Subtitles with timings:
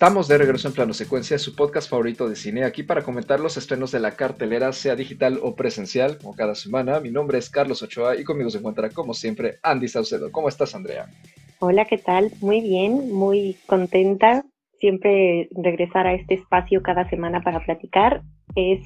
[0.00, 3.58] Estamos de regreso en Plano Secuencia, su podcast favorito de cine, aquí para comentar los
[3.58, 7.00] estrenos de la cartelera, sea digital o presencial, como cada semana.
[7.00, 10.32] Mi nombre es Carlos Ochoa y conmigo se encuentra, como siempre, Andy Saucedo.
[10.32, 11.10] ¿Cómo estás, Andrea?
[11.58, 12.32] Hola, ¿qué tal?
[12.40, 14.46] Muy bien, muy contenta
[14.80, 18.22] siempre regresar a este espacio cada semana para platicar
[18.56, 18.80] es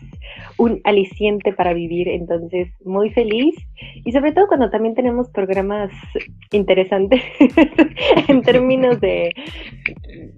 [0.59, 3.55] un aliciente para vivir, entonces muy feliz
[4.05, 5.91] y sobre todo cuando también tenemos programas
[6.53, 7.23] interesantes
[8.29, 9.33] en términos de,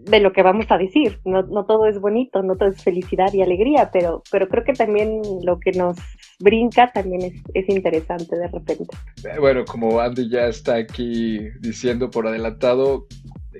[0.04, 1.18] de lo que vamos a decir.
[1.24, 4.74] No, no todo es bonito, no todo es felicidad y alegría, pero, pero creo que
[4.74, 5.96] también lo que nos
[6.38, 8.96] brinca también es, es interesante de repente.
[9.38, 13.06] Bueno, como Andy ya está aquí diciendo por adelantado,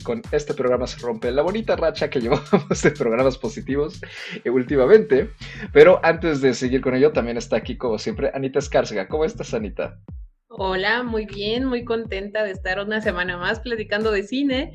[0.03, 4.01] con este programa se rompe la bonita racha que llevamos de programas positivos
[4.45, 5.31] eh, últimamente.
[5.73, 9.09] Pero antes de seguir con ello, también está aquí, como siempre, Anita Escárcega.
[9.09, 9.99] ¿Cómo estás, Anita?
[10.49, 14.73] Hola, muy bien, muy contenta de estar una semana más platicando de cine,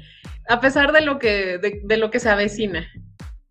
[0.48, 2.88] a pesar de lo que, de lo que se avecina.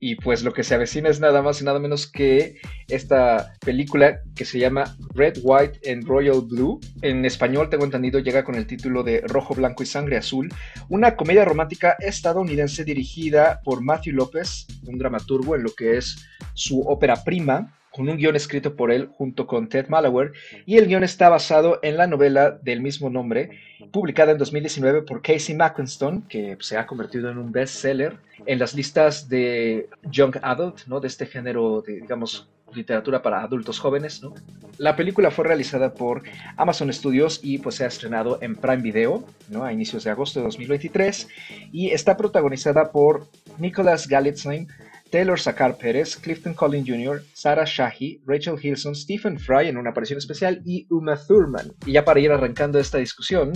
[0.02, 4.22] Y pues lo que se avecina es nada más y nada menos que esta película
[4.34, 6.80] que se llama Red, White and Royal Blue.
[7.02, 10.48] En español, tengo entendido, llega con el título de Rojo, Blanco y Sangre Azul.
[10.88, 16.16] Una comedia romántica estadounidense dirigida por Matthew López, un dramaturgo en lo que es
[16.54, 20.32] su ópera prima con un guion escrito por él junto con Ted Mallower,
[20.66, 23.50] y el guion está basado en la novela del mismo nombre,
[23.92, 28.74] publicada en 2019 por Casey Mackinston, que se ha convertido en un bestseller en las
[28.74, 31.00] listas de Young Adult, ¿no?
[31.00, 34.22] de este género de, digamos, literatura para adultos jóvenes.
[34.22, 34.34] ¿no?
[34.78, 36.22] La película fue realizada por
[36.56, 39.64] Amazon Studios y pues se ha estrenado en Prime Video ¿no?
[39.64, 41.28] a inicios de agosto de 2023
[41.72, 43.26] y está protagonizada por
[43.58, 44.68] Nicholas Galitzine,
[45.10, 50.18] Taylor Sakar Pérez, Clifton Collins Jr., Sarah Shahi, Rachel Hilson, Stephen Fry en una aparición
[50.18, 51.72] especial y Uma Thurman.
[51.84, 53.52] Y ya para ir arrancando esta discusión,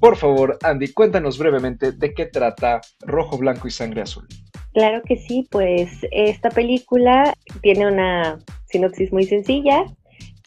[0.00, 4.26] por favor, Andy, cuéntanos brevemente de qué trata Rojo, Blanco y Sangre Azul.
[4.72, 9.84] Claro que sí, pues esta película tiene una sinopsis muy sencilla.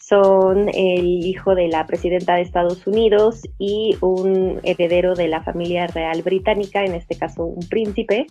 [0.08, 5.86] Son el hijo de la presidenta de Estados Unidos y un heredero de la familia
[5.86, 8.26] real británica, en este caso un príncipe,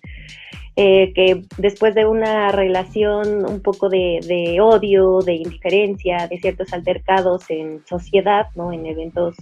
[0.75, 7.49] eh, que después de una relación un poco de, odio, de indiferencia, de ciertos altercados
[7.49, 8.71] en sociedad, ¿no?
[8.71, 9.35] en eventos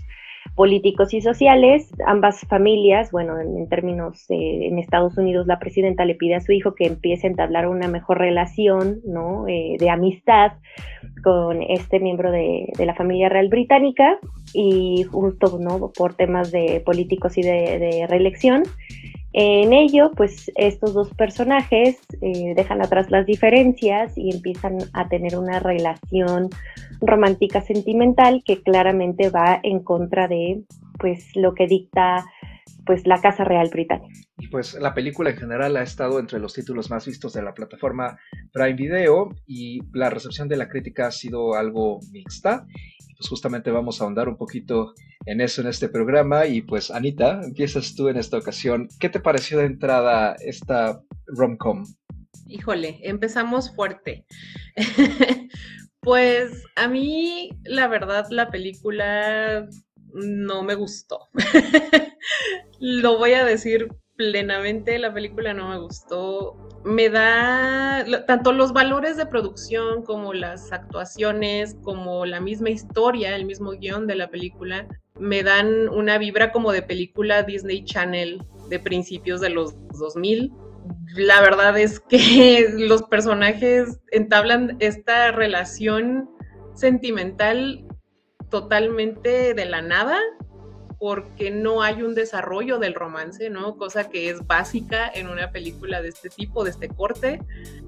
[0.54, 6.36] políticos y sociales, ambas familias, bueno, en, términos en Estados Unidos, la presidenta le pide
[6.36, 9.48] a su hijo que empiece a entablar una mejor relación, ¿no?
[9.48, 10.54] Eh, de amistad
[11.24, 14.20] con este miembro de, la familia real británica
[14.54, 15.92] y justo, ¿no?
[15.92, 18.64] Por temas de políticos y de reelección,
[19.38, 25.38] en ello, pues estos dos personajes eh, dejan atrás las diferencias y empiezan a tener
[25.38, 26.50] una relación
[27.02, 30.64] romántica sentimental que claramente va en contra de
[30.98, 32.24] pues lo que dicta
[32.86, 34.18] pues la Casa Real Británica.
[34.50, 38.18] Pues la película en general ha estado entre los títulos más vistos de la plataforma
[38.54, 42.66] Prime Video y la recepción de la crítica ha sido algo mixta
[43.18, 44.94] pues justamente vamos a ahondar un poquito
[45.26, 46.46] en eso en este programa.
[46.46, 48.88] Y pues Anita, empiezas tú en esta ocasión.
[49.00, 51.86] ¿Qué te pareció de entrada esta romcom?
[52.48, 54.26] Híjole, empezamos fuerte.
[56.02, 59.68] pues a mí, la verdad, la película
[60.14, 61.28] no me gustó.
[62.80, 66.56] Lo voy a decir plenamente, la película no me gustó.
[66.84, 73.46] Me da tanto los valores de producción como las actuaciones, como la misma historia, el
[73.46, 74.88] mismo guion de la película,
[75.20, 80.52] me dan una vibra como de película Disney Channel de principios de los 2000.
[81.16, 86.30] La verdad es que los personajes entablan esta relación
[86.74, 87.86] sentimental
[88.50, 90.20] totalmente de la nada
[91.00, 93.78] porque no hay un desarrollo del romance, ¿no?
[93.78, 97.42] Cosa que es básica en una película de este tipo, de este corte.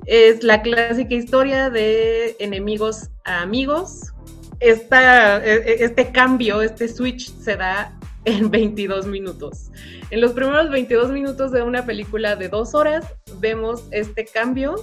[0.05, 4.13] Es la clásica historia de enemigos a amigos.
[4.59, 9.71] E, e, este cambio, este switch se da en 22 minutos.
[10.09, 13.05] En los primeros 22 minutos de una película de dos horas
[13.39, 14.75] vemos este cambio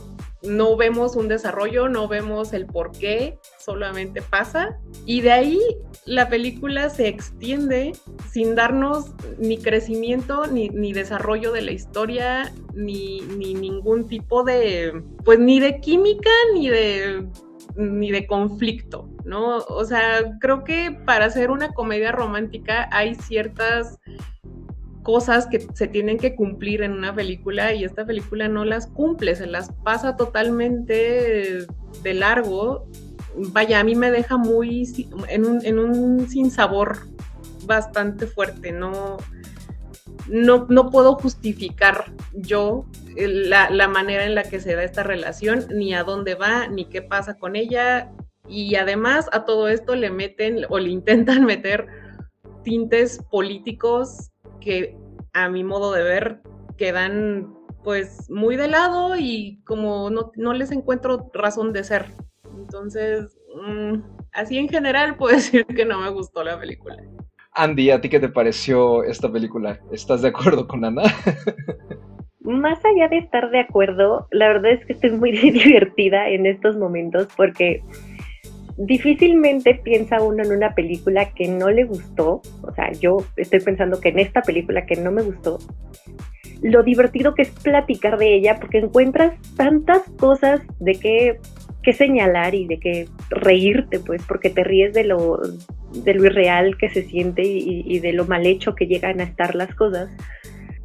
[0.44, 4.78] no vemos un desarrollo, no vemos el por qué, solamente pasa.
[5.06, 5.60] Y de ahí
[6.04, 7.92] la película se extiende
[8.30, 15.38] sin darnos ni crecimiento, ni, desarrollo de la historia, ni, ni, ningún tipo de, pues
[15.38, 17.26] ni de química, ni de
[17.76, 19.58] ni de conflicto, ¿no?
[19.58, 23.98] O sea, creo que para hacer una comedia romántica hay ciertas
[25.02, 29.36] cosas que se tienen que cumplir en una película y esta película no las cumple,
[29.36, 31.66] se las pasa totalmente
[32.02, 32.88] de largo.
[33.36, 34.88] Vaya, a mí me deja muy
[35.28, 36.98] en un, en un sinsabor
[37.66, 39.18] bastante fuerte, no,
[40.28, 45.66] no, no puedo justificar yo la, la, manera en la que se da esta relación,
[45.70, 48.12] ni a dónde va, ni qué pasa con ella.
[48.48, 51.86] Y además a todo esto le meten o le intentan meter
[52.62, 54.30] tintes políticos
[54.60, 54.96] que
[55.32, 56.40] a mi modo de ver
[56.76, 62.06] quedan pues muy de lado y como no, no les encuentro razón de ser.
[62.56, 63.96] Entonces, mm,
[64.32, 66.96] así en general puedo decir que no me gustó la película.
[67.54, 69.78] Andy, ¿a ti qué te pareció esta película?
[69.92, 71.02] ¿Estás de acuerdo con Ana?
[72.40, 76.76] Más allá de estar de acuerdo, la verdad es que estoy muy divertida en estos
[76.76, 77.82] momentos porque
[78.76, 84.00] difícilmente piensa uno en una película que no le gustó, o sea, yo estoy pensando
[84.00, 85.58] que en esta película que no me gustó,
[86.60, 91.40] lo divertido que es platicar de ella porque encuentras tantas cosas de qué,
[91.92, 95.40] señalar y de qué reírte, pues, porque te ríes de lo,
[95.92, 99.24] de lo irreal que se siente y, y de lo mal hecho que llegan a
[99.24, 100.10] estar las cosas.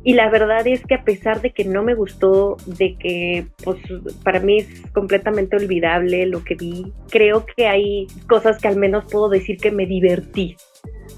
[0.03, 3.77] Y la verdad es que a pesar de que no me gustó, de que pues
[4.23, 9.05] para mí es completamente olvidable lo que vi, creo que hay cosas que al menos
[9.11, 10.55] puedo decir que me divertí,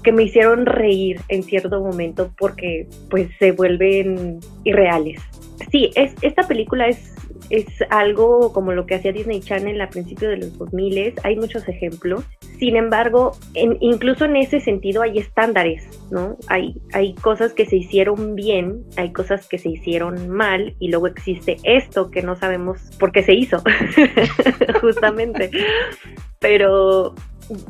[0.02, 5.20] que me hicieron reír en cierto momento porque pues se vuelven irreales.
[5.70, 7.11] Sí, es, esta película es
[7.50, 11.68] es algo como lo que hacía Disney Channel a principios de los 2000, hay muchos
[11.68, 12.24] ejemplos.
[12.58, 16.36] Sin embargo, incluso en ese sentido hay estándares, ¿no?
[16.48, 21.08] Hay, hay cosas que se hicieron bien, hay cosas que se hicieron mal y luego
[21.08, 23.62] existe esto que no sabemos por qué se hizo,
[24.80, 25.50] justamente.
[26.38, 27.14] Pero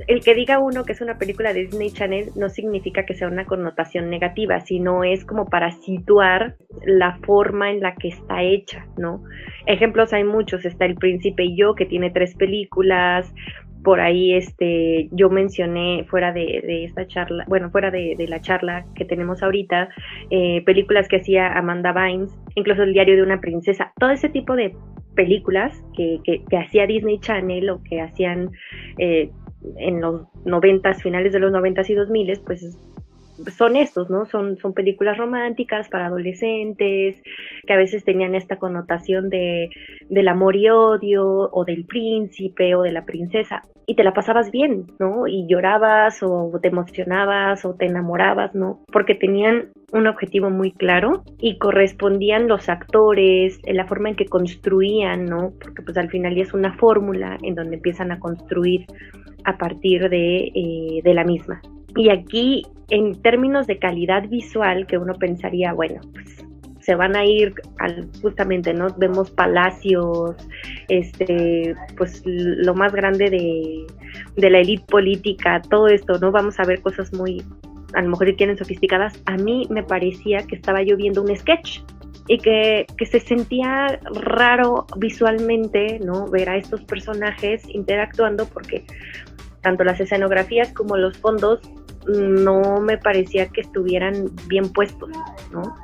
[0.06, 3.29] el que diga uno que es una película de Disney Channel no significa que sea
[3.29, 8.87] una connotación negativa, sino es como para situar la forma en la que está hecha,
[8.96, 9.23] ¿no?
[9.67, 13.32] Ejemplos hay muchos, está El Príncipe y yo, que tiene tres películas,
[13.82, 19.05] por ahí este yo mencioné fuera de, esta charla, bueno, fuera de, la charla que
[19.05, 19.88] tenemos ahorita,
[20.31, 24.55] eh, películas que hacía Amanda Bynes, incluso El diario de una princesa, todo ese tipo
[24.55, 24.75] de
[25.14, 28.50] películas que, que, hacía Disney Channel o que hacían
[28.99, 29.31] eh,
[29.76, 32.76] en los noventas, finales de los noventas y dos miles, pues
[33.56, 34.26] son estos, ¿no?
[34.26, 37.23] Son, son películas románticas para adolescentes,
[37.67, 39.70] que a veces tenían esta connotación de,
[40.09, 44.50] del amor y odio, o del príncipe, o de la princesa, y te la pasabas
[44.50, 45.26] bien, ¿no?
[45.26, 48.85] Y llorabas, o te emocionabas, o te enamorabas, ¿no?
[48.93, 55.26] Porque tenían un objetivo muy claro y correspondían los actores, la forma en que construían,
[55.26, 55.53] ¿no?
[55.61, 58.87] Porque pues al final ya es una fórmula en donde empiezan a construir
[59.44, 61.60] a partir de, eh, de la misma.
[61.96, 66.42] Y aquí, en términos de calidad visual, que uno pensaría, bueno, pues
[66.82, 67.54] se van a ir
[68.20, 68.88] justamente, ¿no?
[68.98, 70.34] Vemos palacios,
[70.88, 73.86] este, pues lo más grande de,
[74.36, 76.32] de la élite política, todo esto, ¿no?
[76.32, 77.42] Vamos a ver cosas muy,
[77.94, 79.20] a lo mejor quieren sofisticadas.
[79.26, 81.80] A mí me parecía que estaba yo viendo un sketch
[82.28, 86.28] y que, que, se sentía raro visualmente, ¿no?
[86.28, 88.84] Ver a estos personajes interactuando porque
[89.62, 91.61] tanto las escenografías como los fondos
[92.06, 95.11] no me parecía que estuvieran bien puestos,
[95.53, 95.76] ¿no?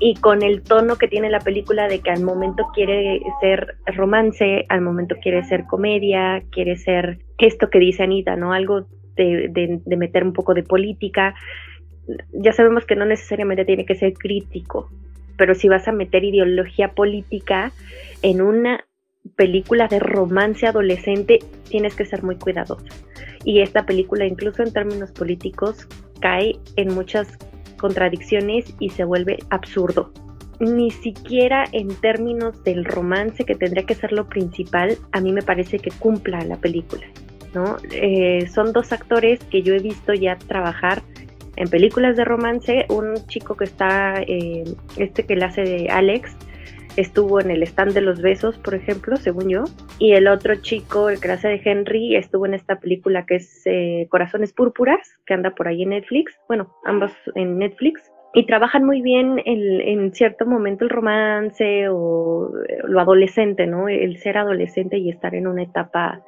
[0.00, 4.66] Y con el tono que tiene la película de que al momento quiere ser romance,
[4.68, 8.52] al momento quiere ser comedia, quiere ser esto que dice Anita, ¿no?
[8.52, 11.34] Algo de, de meter un poco de política.
[12.32, 14.90] Ya sabemos que no necesariamente tiene que ser crítico,
[15.36, 17.70] pero si vas a meter ideología política
[18.22, 18.84] en una
[19.36, 22.86] película de romance adolescente, tienes que ser muy cuidadoso.
[23.44, 25.88] Y esta película, incluso en términos políticos,
[26.20, 27.28] cae en muchas
[27.78, 30.12] contradicciones y se vuelve absurdo.
[30.60, 35.42] Ni siquiera en términos del romance, que tendría que ser lo principal, a mí me
[35.42, 37.04] parece que cumpla la película.
[37.54, 37.76] ¿no?
[37.90, 41.02] Eh, son dos actores que yo he visto ya trabajar
[41.56, 42.86] en películas de romance.
[42.88, 44.64] Un chico que está, eh,
[44.96, 46.36] este que le hace de Alex,
[46.96, 49.64] estuvo en el stand de los besos, por ejemplo, según yo,
[49.98, 53.62] y el otro chico, el que hace de Henry, estuvo en esta película que es
[53.66, 58.84] eh, Corazones Púrpuras, que anda por ahí en Netflix, bueno, ambos en Netflix, y trabajan
[58.84, 63.88] muy bien en, cierto momento el romance o eh, lo adolescente, ¿no?
[63.88, 66.20] El ser adolescente y estar en una etapa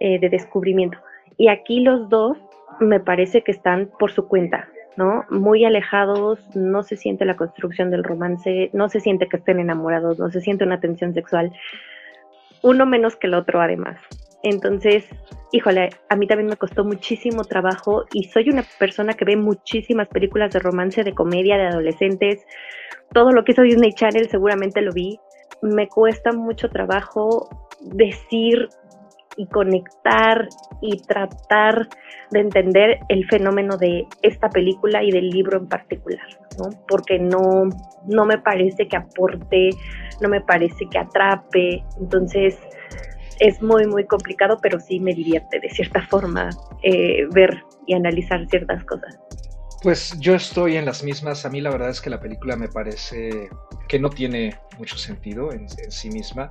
[0.00, 0.98] eh, de descubrimiento.
[1.36, 2.38] Y aquí los dos
[2.80, 5.24] me parece que están por su cuenta, ¿no?
[5.30, 10.18] Muy alejados, no se siente la construcción del romance, no se siente que estén enamorados,
[10.18, 11.52] no se siente una tensión sexual,
[12.62, 13.98] uno menos que el otro además.
[14.42, 15.04] Entonces,
[15.52, 20.08] híjole, a mí también me costó muchísimo trabajo y soy una persona que ve muchísimas
[20.08, 22.44] películas de romance, de comedia, de adolescentes,
[23.12, 25.18] todo lo que hizo Disney Channel seguramente lo vi.
[25.60, 27.48] Me cuesta mucho trabajo
[27.80, 28.68] decir
[29.36, 30.48] y conectar
[30.80, 31.88] y tratar
[32.30, 36.26] de entender el fenómeno de esta película y del libro en particular,
[36.58, 36.70] ¿no?
[36.88, 37.68] Porque no,
[38.06, 39.70] no me parece que aporte,
[40.20, 42.58] no me parece que atrape, entonces
[43.40, 46.50] es muy, muy complicado, pero sí me divierte de cierta forma
[46.82, 49.18] eh, ver y analizar ciertas cosas.
[49.82, 51.44] Pues yo estoy en las mismas.
[51.44, 53.48] A mí la verdad es que la película me parece
[53.88, 56.48] que no tiene mucho sentido en, sí misma.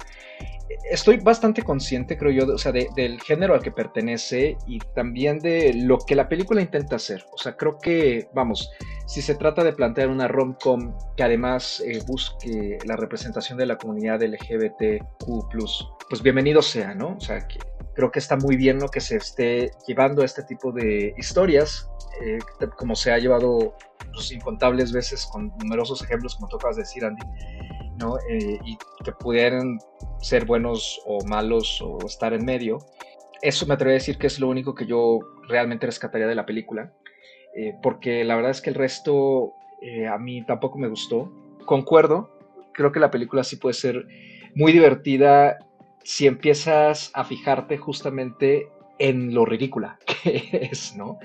[0.90, 5.74] Estoy bastante consciente, creo yo, o sea, del género al que pertenece y también de
[5.74, 7.26] lo que la película intenta hacer.
[7.34, 8.70] O sea, creo que, vamos,
[9.08, 13.78] si se trata de plantear una rom-com que además eh, busque la representación de la
[13.78, 15.06] comunidad LGBTQ+,
[16.10, 17.16] pues bienvenido sea, ¿no?
[17.16, 17.60] O sea, que
[17.96, 21.91] creo que está muy bien lo que se esté llevando este tipo de historias
[22.22, 22.40] eh,
[22.78, 23.76] como se ha llevado
[24.14, 27.24] pues, incontables veces con numerosos ejemplos, como tocas decir, Andy,
[27.98, 28.18] ¿no?
[28.30, 29.80] Eh, y que pudieran
[30.22, 32.80] ser buenos o malos o estar en medio.
[33.42, 36.46] Eso me atrevo a decir que es lo único que yo realmente rescataría de la
[36.46, 36.94] película,
[37.56, 39.54] eh, porque la verdad es que el resto
[40.08, 41.32] a mí tampoco me gustó.
[41.66, 42.30] Concuerdo,
[42.72, 44.06] creo que la película sí puede ser
[44.54, 45.58] muy divertida
[46.04, 48.68] si empiezas a fijarte justamente
[49.00, 51.20] en lo ridícula que es, ¿no?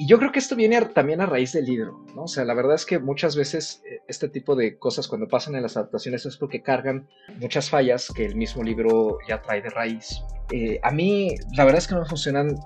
[0.00, 2.22] Y yo creo que esto viene también a raíz del libro, ¿no?
[2.22, 5.56] O sea, la verdad es que muchas veces eh, este tipo de cosas cuando pasan
[5.56, 9.68] en las adaptaciones es porque cargan muchas fallas que el mismo libro ya trae de
[9.68, 10.22] raíz.
[10.52, 12.56] Eh, a mí, la verdad es que no funcionan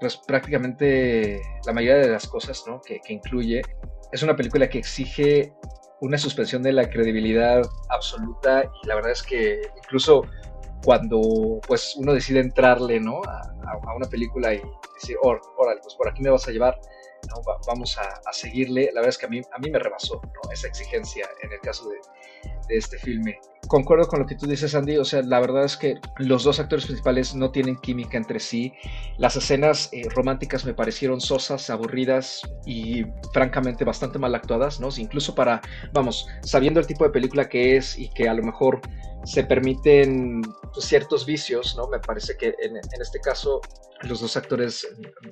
[0.00, 2.80] pues prácticamente la mayoría de las cosas, ¿no?
[2.80, 3.62] Que, que incluye.
[4.10, 5.52] Es una película que exige
[6.00, 10.24] una suspensión de la credibilidad absoluta y la verdad es que incluso
[10.84, 13.22] cuando pues uno decide entrarle ¿no?
[13.24, 14.62] a, una película y
[14.94, 16.78] decir, órale, pues por aquí me vas a llevar,
[17.28, 17.42] ¿no?
[17.66, 20.52] vamos a, seguirle, la verdad es que a mí, a mí me rebasó ¿no?
[20.52, 21.96] esa exigencia en el caso de,
[22.68, 23.38] de este filme.
[23.68, 24.98] Concuerdo con lo que tú dices, Andy.
[24.98, 28.74] O sea, la verdad es que los dos actores principales no tienen química entre sí.
[29.16, 34.88] Las escenas eh, románticas me parecieron sosas, aburridas y francamente bastante mal actuadas, ¿no?
[34.96, 35.62] Incluso para,
[35.92, 38.80] vamos, sabiendo el tipo de película que es y que a lo mejor
[39.24, 40.42] se permiten
[40.78, 41.88] ciertos vicios, ¿no?
[41.88, 43.60] Me parece que en, en este caso
[44.02, 44.86] los dos actores,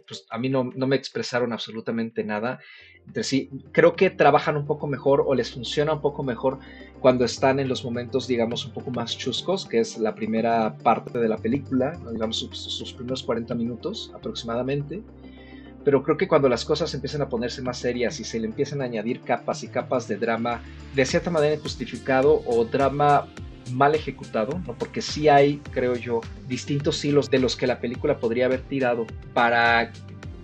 [0.07, 2.61] pues a mí no, no, me expresaron absolutamente nada
[3.07, 3.51] entre sí.
[3.73, 6.59] Creo que trabajan un poco mejor o les funciona un poco mejor
[7.01, 11.19] cuando están en los momentos, digamos, un poco más chuscos, que es la primera parte
[11.19, 15.03] de la película, digamos, sus, primeros 40 minutos aproximadamente.
[15.85, 18.83] Pero creo que cuando las cosas empiezan a ponerse más serias y se le empiezan
[18.83, 20.61] a añadir capas y capas de drama,
[20.95, 23.27] de cierta manera justificado o drama
[23.71, 24.75] mal ejecutado, ¿no?
[24.75, 29.07] porque sí hay, creo yo, distintos hilos de los que la película podría haber tirado
[29.33, 29.93] para,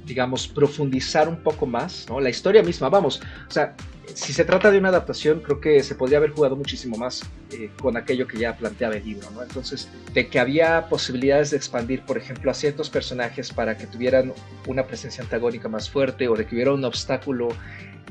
[0.06, 2.20] digamos, profundizar un poco más, ¿no?
[2.20, 3.74] La historia misma, vamos, o sea,
[4.14, 7.22] si se trata de una adaptación, creo que se podría haber jugado muchísimo más
[7.52, 9.42] eh, con aquello que ya planteaba el libro, ¿no?
[9.42, 14.32] Entonces, de que había posibilidades de expandir, por ejemplo, a ciertos personajes para que tuvieran
[14.66, 17.48] una presencia antagónica más fuerte o de que hubiera un obstáculo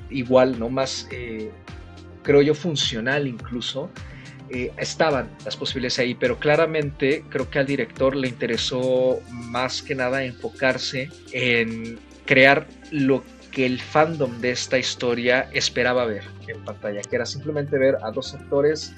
[0.10, 0.70] igual, ¿no?
[0.70, 1.52] Más, eh,
[2.24, 3.90] creo yo, funcional incluso.
[4.50, 9.94] Eh, estaban las posibilidades ahí, pero claramente creo que al director le interesó más que
[9.94, 17.02] nada enfocarse en crear lo que el fandom de esta historia esperaba ver en pantalla,
[17.02, 18.94] que era simplemente ver a dos actores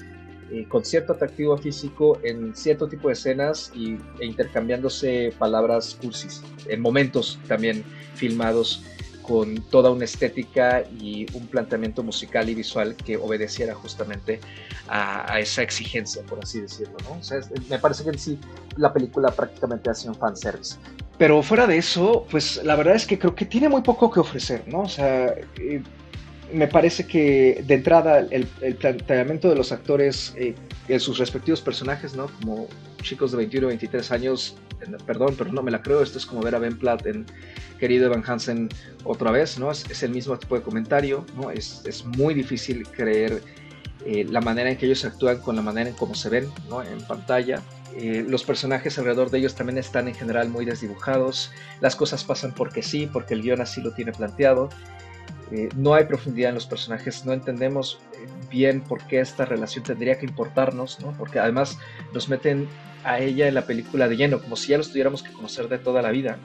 [0.52, 6.42] eh, con cierto atractivo físico en cierto tipo de escenas y, e intercambiándose palabras cursis,
[6.66, 8.84] en momentos también filmados
[9.22, 14.40] con toda una estética y un planteamiento musical y visual que obedeciera justamente
[14.88, 16.96] a, esa exigencia, por así decirlo.
[17.04, 17.20] ¿no?
[17.68, 18.38] me parece que en sí
[18.76, 20.76] la película prácticamente hace un fanservice.
[21.20, 24.20] Pero fuera de eso, pues la verdad es que creo que tiene muy poco que
[24.20, 24.80] ofrecer, ¿no?
[24.80, 25.26] O sea,
[25.58, 25.82] eh,
[26.50, 28.46] me parece que de entrada el,
[28.76, 30.54] planteamiento de los actores eh,
[30.88, 32.28] en sus respectivos personajes, ¿no?
[32.38, 32.68] Como
[33.02, 34.56] chicos de 21 o 23 años,
[35.04, 37.26] perdón, pero no me la creo, esto es como ver a Ben Platt en
[37.78, 38.70] querido Evan Hansen
[39.04, 39.70] otra vez, ¿no?
[39.70, 41.50] Es, el mismo tipo de comentario, ¿no?
[41.50, 43.42] Es, es muy difícil creer
[44.06, 46.82] eh, la manera en que ellos actúan con la manera en cómo se ven, ¿no?
[46.82, 47.62] En pantalla.
[47.96, 51.50] Eh, los personajes alrededor de ellos también están en general muy desdibujados.
[51.80, 54.70] Las cosas pasan porque sí, porque el guion así lo tiene planteado.
[55.50, 57.98] Eh, no hay profundidad en los personajes, no entendemos
[58.48, 61.12] bien por qué esta relación tendría que importarnos, ¿no?
[61.18, 61.76] porque además
[62.12, 62.68] nos meten
[63.02, 65.78] a ella en la película de lleno, como si ya los tuviéramos que conocer de
[65.78, 66.38] toda la vida.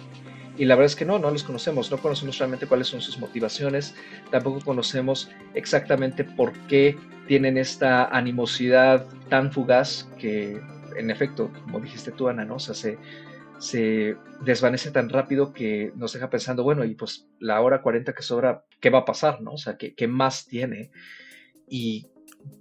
[0.57, 3.19] Y la verdad es que no, no los conocemos, no conocemos realmente cuáles son sus
[3.19, 3.93] motivaciones,
[4.31, 6.97] tampoco conocemos exactamente por qué
[7.27, 10.61] tienen esta animosidad tan fugaz que,
[10.95, 12.55] en efecto, como dijiste tú, Ana, ¿no?
[12.55, 12.97] O sea, se,
[13.57, 18.23] se desvanece tan rápido que nos deja pensando, bueno, y pues la hora 40 que
[18.23, 19.53] sobra, ¿qué va a pasar, no?
[19.53, 20.91] O sea, ¿qué, qué más tiene?
[21.67, 22.07] Y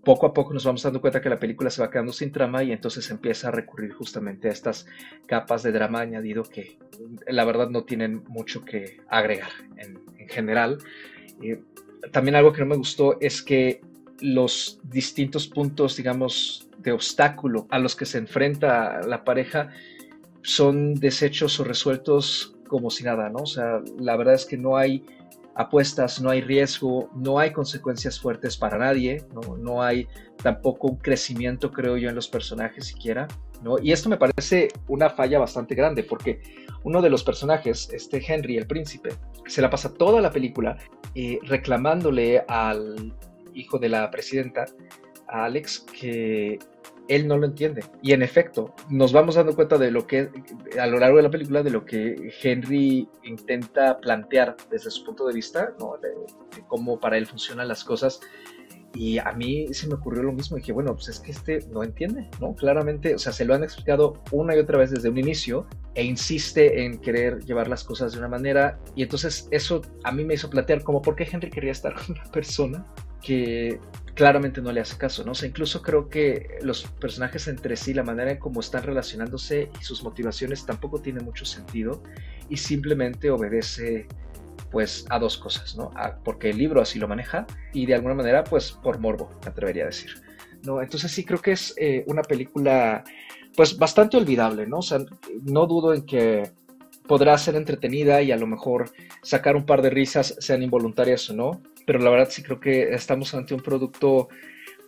[0.05, 2.63] poco a poco nos vamos dando cuenta que la película se va quedando sin trama
[2.63, 4.87] y entonces empieza a recurrir justamente a estas
[5.27, 6.79] capas de drama añadido que
[7.27, 9.99] la verdad no tienen mucho que agregar en,
[10.29, 10.79] general.
[12.13, 13.83] también algo que no me gustó es que
[14.21, 19.71] los distintos puntos, digamos, de obstáculo a los que se enfrenta la pareja
[20.43, 23.41] son desechos o resueltos como si nada, ¿no?
[23.41, 25.05] O sea, la verdad es que no hay
[25.55, 29.57] apuestas, no hay riesgo, no hay consecuencias fuertes para nadie, ¿no?
[29.57, 30.09] no hay
[30.43, 33.29] tampoco un crecimiento, creo yo, en los personajes siquiera.
[33.63, 33.79] ¿no?
[33.79, 36.43] Y esto me parece una falla bastante grande, porque
[36.83, 39.11] uno de los personajes, este Henry, el príncipe,
[39.47, 40.77] se la pasa toda la película
[41.15, 43.15] eh, reclamándole al
[43.55, 44.67] hijo de la presidenta,
[45.29, 46.59] a Alex, que
[47.09, 47.85] él no lo entiende.
[48.03, 50.31] Y en efecto, nos vamos dando cuenta de lo que,
[50.79, 55.27] a lo largo de la película, de lo que Henry intenta plantear desde su punto
[55.27, 55.99] de vista, ¿no?
[56.01, 56.11] de,
[56.67, 58.21] cómo para él funcionan las cosas.
[58.95, 60.57] Y a mí se me ocurrió lo mismo.
[60.57, 62.55] Dije, bueno, pues es que este no entiende, ¿no?
[62.55, 66.05] Claramente, o sea, se lo han explicado una y otra vez desde un inicio e
[66.05, 68.79] insiste en querer llevar las cosas de una manera.
[68.95, 72.17] Y entonces eso a mí me hizo plantear como por qué Henry quería estar con
[72.17, 72.85] una persona
[73.21, 73.81] que
[74.15, 75.33] claramente no le hace caso, ¿no?
[75.33, 79.71] O sea, incluso creo que los personajes entre sí, la manera en cómo están relacionándose
[79.81, 82.03] y sus motivaciones tampoco tiene mucho sentido
[82.49, 84.07] y simplemente obedece
[84.71, 85.93] pues a dos cosas, ¿no?
[86.25, 89.85] porque el libro así lo maneja y de alguna manera pues por morbo, me atrevería
[89.85, 90.21] a decir.
[90.63, 90.81] ¿no?
[90.81, 93.05] Entonces sí creo que es eh, una película
[93.57, 94.79] pues bastante olvidable, ¿no?
[94.79, 94.99] O sea,
[95.43, 96.51] no dudo en que
[97.07, 98.91] podrá ser entretenida y a lo mejor
[99.23, 102.95] sacar un par de risas, sean involuntarias o no, pero la verdad sí creo que
[102.95, 104.29] estamos ante un producto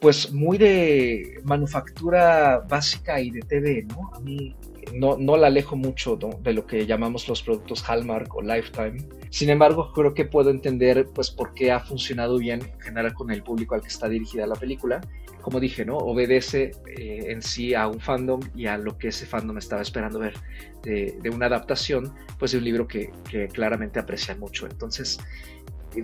[0.01, 4.11] pues muy de manufactura básica y de TV, ¿no?
[4.15, 4.55] A mí
[4.95, 9.07] no, no la alejo mucho de lo que llamamos los productos Hallmark o Lifetime.
[9.31, 13.31] Sin embargo, creo que puedo entender pues por qué ha funcionado bien en general con
[13.31, 15.01] el público al que está dirigida la película.
[15.43, 15.97] Como dije, ¿no?
[15.97, 20.19] Obedece eh, en sí a un fandom y a lo que ese fandom estaba esperando
[20.19, 20.35] ver
[20.83, 24.67] de, una adaptación, pues de un libro que, que claramente aprecia mucho.
[24.67, 25.19] Entonces,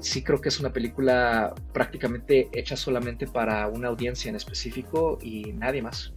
[0.00, 5.52] sí creo que es una película prácticamente hecha solamente para una audiencia en específico y
[5.52, 6.12] nadie más.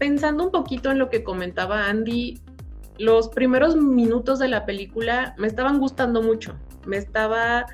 [0.00, 2.40] Pensando un poquito en lo que comentaba Andy,
[2.96, 6.58] los primeros minutos de la película me estaban gustando mucho.
[6.86, 7.66] Me estaba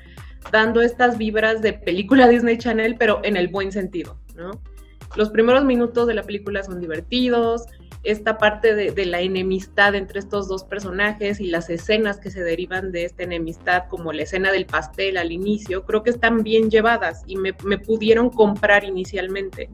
[0.51, 4.61] dando estas vibras de película Disney Channel, pero en el buen sentido, ¿no?
[5.15, 7.67] Los primeros minutos de la película son divertidos,
[8.03, 12.91] esta parte de, la enemistad entre estos dos personajes y las escenas que se derivan
[12.91, 17.23] de esta enemistad, como la escena del pastel al inicio, creo que están bien llevadas
[17.27, 19.71] y me, pudieron comprar inicialmente.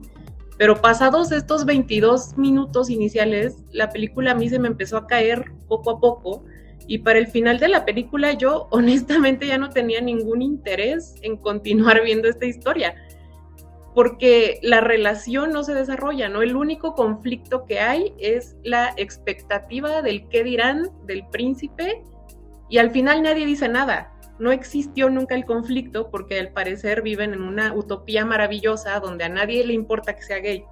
[0.63, 5.51] Pero pasados estos 22 minutos iniciales, la película a mí se me empezó a caer
[5.67, 6.45] poco a poco
[6.87, 11.37] y para el final de la película yo honestamente ya no tenía ningún interés en
[11.37, 12.95] continuar viendo esta historia
[13.97, 16.43] porque la relación no se desarrolla, ¿no?
[16.43, 22.05] El único conflicto que hay es la expectativa del qué dirán del príncipe
[22.71, 24.12] y al final nadie dice nada.
[24.39, 29.29] No existió nunca el conflicto porque al parecer viven en una utopía maravillosa donde a
[29.29, 30.65] nadie le importa que sea gay.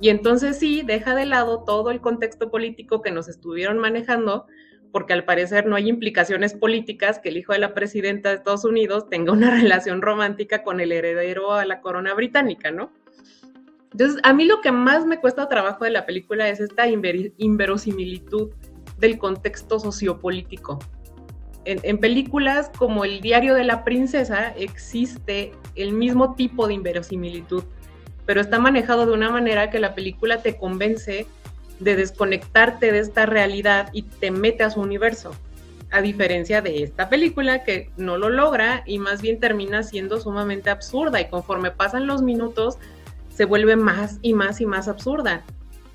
[0.00, 4.46] Y entonces sí, deja de lado todo el contexto político que nos estuvieron manejando
[4.92, 8.64] porque al parecer no hay implicaciones políticas que el hijo de la presidenta de Estados
[8.64, 12.90] Unidos tenga una relación romántica con el heredero a la corona británica, ¿no?
[13.92, 18.50] Entonces, a mí lo que más me cuesta trabajo de la película es esta inverosimilitud
[18.98, 20.78] del contexto sociopolítico.
[21.70, 27.62] En, películas como El diario de la princesa existe el mismo tipo de inverosimilitud,
[28.24, 31.26] pero está manejado de una manera que la película te convence
[31.78, 35.34] de desconectarte de esta realidad y te mete a su universo.
[35.90, 40.70] A diferencia de esta película que no lo logra y más bien termina siendo sumamente
[40.70, 42.78] absurda y conforme pasan los minutos
[43.28, 45.44] se vuelve más y más y más absurda.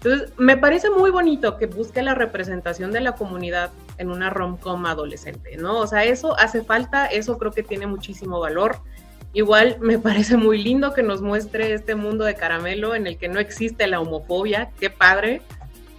[0.04, 4.86] Entonces, me parece muy bonito que busque la representación de la comunidad en una rom-com
[4.86, 5.79] adolescente, ¿no?
[5.79, 8.77] O sea, eso hace falta, eso creo que tiene muchísimo valor.
[9.34, 13.27] Igual me parece muy lindo que nos muestre este mundo de caramelo en el que
[13.27, 15.41] no existe la homofobia, qué padre,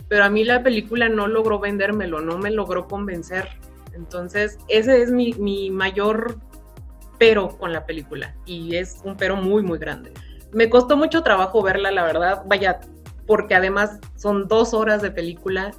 [0.09, 3.49] pero a mí la película no logró vendérmelo, no me logró convencer.
[3.95, 6.39] Entonces, ese es mi, mi mayor
[7.19, 10.13] pero con la película y es un pero muy, muy grande.
[10.53, 12.81] Me costó mucho trabajo verla, la verdad, vaya,
[13.27, 15.73] porque además son dos horas de película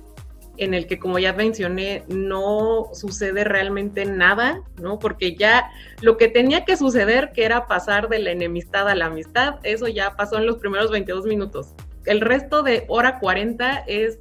[0.57, 4.99] en el que, como ya mencioné, no sucede realmente nada, ¿no?
[4.99, 5.69] Porque ya
[6.01, 9.87] lo que tenía que suceder, que era pasar de la enemistad a la amistad, eso
[9.87, 11.73] ya pasó en los primeros 22 minutos
[12.05, 14.17] el resto de hora 40 es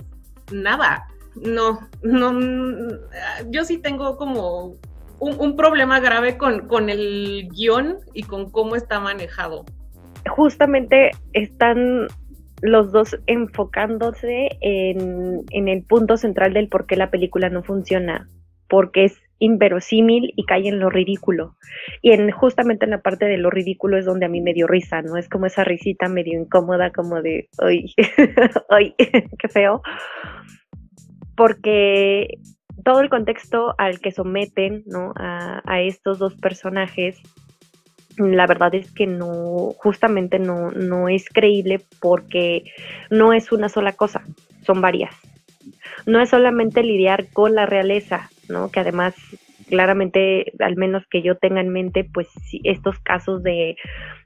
[0.53, 1.07] nada.
[1.35, 2.33] No, no,
[3.49, 4.77] yo sí tengo como
[5.19, 9.65] un, problema grave con, con, el guion y con cómo está manejado.
[10.29, 12.07] justamente están
[12.65, 18.27] los dos enfocándose en, en, el punto central del por qué la película no funciona,
[18.71, 21.57] porque es inverosímil y cae en lo ridículo.
[22.01, 24.67] Y en justamente en la parte de lo ridículo es donde a mí me dio
[24.67, 25.19] risa, ¿no?
[25.19, 27.93] Es como esa risita medio incómoda, como de, ay,
[28.71, 28.95] ay,
[29.39, 29.83] qué feo.
[31.37, 32.39] Porque
[32.83, 35.13] todo el contexto al que someten, ¿no?
[35.17, 37.21] A, a estos dos personajes
[38.17, 42.65] la verdad es que no, justamente no, no es creíble porque
[43.11, 44.23] no es una sola cosa,
[44.63, 45.15] son varias.
[46.07, 48.71] No es solamente lidiar con la realeza, ¿no?
[48.71, 49.15] Que además,
[49.69, 52.29] claramente, al menos que yo tenga en mente, pues
[52.63, 53.77] estos casos de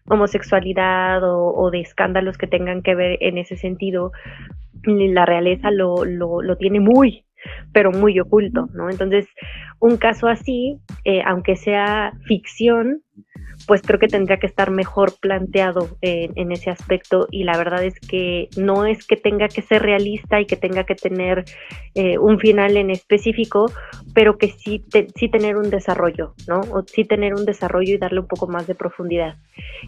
[0.07, 4.13] homosexualidad o, de escándalos que tengan que ver en ese sentido,
[4.85, 7.25] la realeza lo, lo, lo tiene muy,
[7.73, 8.91] pero muy oculto, ¿no?
[8.91, 9.27] Entonces,
[9.81, 13.03] un caso así, eh, aunque sea ficción,
[13.67, 17.99] pues creo que tendría que estar mejor planteado en, ese aspecto y la verdad es
[18.01, 21.45] que no es que tenga que ser realista y que tenga que tener
[21.95, 23.71] eh, un final en específico,
[24.15, 24.85] pero que sí,
[25.17, 26.61] sí tener un desarrollo, ¿no?
[26.73, 29.37] O sí tener un desarrollo y darle un poco más de profundidad.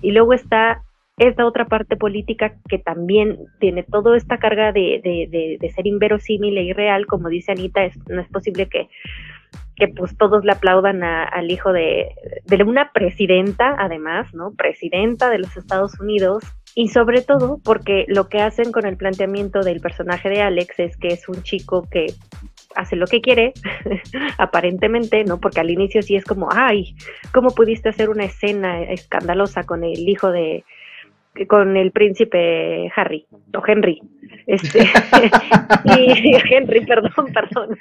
[0.02, 0.82] Y luego está
[1.20, 6.56] esta otra parte política que también tiene toda esta carga de, de, de, ser inverosímil
[6.56, 8.88] e irreal, como dice Anita, no es posible que
[9.76, 12.10] que pues todos le aplaudan al hijo de,
[12.44, 14.52] de una presidenta, además, ¿no?
[14.52, 19.60] Presidenta de los Estados Unidos, y sobre todo porque lo que hacen con el planteamiento
[19.60, 22.12] del personaje de Alex es que es un chico que
[22.76, 23.54] hace lo que quiere,
[24.38, 25.40] aparentemente, ¿no?
[25.40, 26.94] Porque al inicio sí es como, ay,
[27.32, 30.62] ¿cómo pudiste hacer una escena escandalosa con el hijo de,
[31.46, 34.02] con el príncipe Harry, o Henry?
[34.46, 34.80] Este,
[35.84, 37.78] y Henry, perdón, perdón.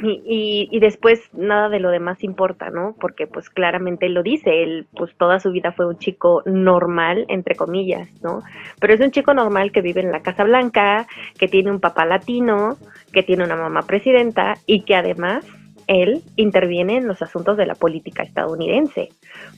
[0.00, 2.96] Y, y, después nada de lo demás importa, ¿no?
[3.00, 7.54] Porque pues claramente lo dice, él pues toda su vida fue un chico normal, entre
[7.54, 8.42] comillas, ¿no?
[8.80, 11.06] Pero es un chico normal que vive en la Casa Blanca,
[11.38, 12.78] que tiene un papá latino,
[13.12, 15.46] que tiene una mamá presidenta y que además
[15.86, 19.10] él interviene en los asuntos de la política estadounidense,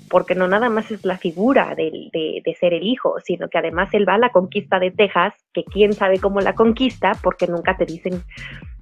[0.09, 3.93] porque no nada más es la figura de, de, ser el hijo, sino que además
[3.93, 7.77] él va a la conquista de Texas, que quién sabe cómo la conquista, porque nunca
[7.77, 8.23] te dicen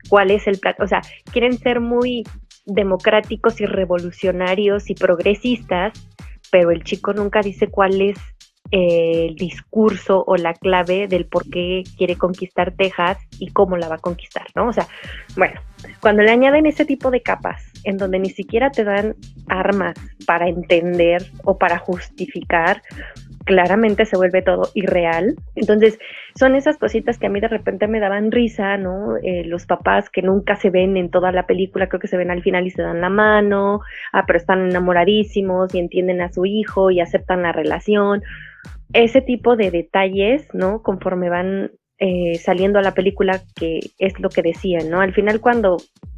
[0.09, 1.00] cuál es el plan, o sea,
[1.33, 2.24] quieren ser muy
[2.66, 5.92] democráticos y revolucionarios y progresistas,
[6.50, 8.18] pero el chico nunca dice cuál es
[8.70, 13.96] el discurso o la clave del por qué quiere conquistar Texas y cómo la va
[13.96, 14.68] a conquistar, ¿no?
[14.68, 14.87] O sea,
[15.37, 15.61] bueno,
[16.01, 19.14] cuando le añaden ese tipo de capas en donde ni siquiera te dan
[19.48, 19.94] armas
[20.27, 22.81] para entender o para justificar
[23.44, 25.35] claramente se vuelve todo irreal.
[25.55, 25.98] Entonces,
[26.35, 29.16] son esas cositas que a mí de repente me daban risa, ¿no?
[29.16, 32.31] Eh, los papás que nunca se ven en toda la película, creo que se ven
[32.31, 33.81] al final y se dan la mano,
[34.12, 38.22] ah, pero están enamoradísimos y entienden a su hijo y aceptan la relación.
[38.92, 40.83] Ese tipo de detalles, ¿no?
[40.83, 45.01] Conforme van eh, saliendo a la película, que es lo que decían, ¿no?
[45.01, 45.77] Al final, cuando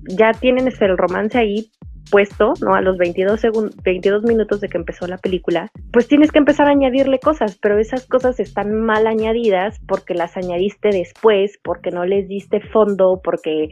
[0.08, 1.70] ya tienen el romance ahí,
[2.10, 2.74] puesto, ¿no?
[2.74, 3.42] A los 22,
[3.82, 7.78] 22 minutos de que empezó la película, pues tienes que empezar a añadirle cosas, pero
[7.78, 13.70] esas cosas están mal añadidas porque las añadiste después, porque no les diste fondo, porque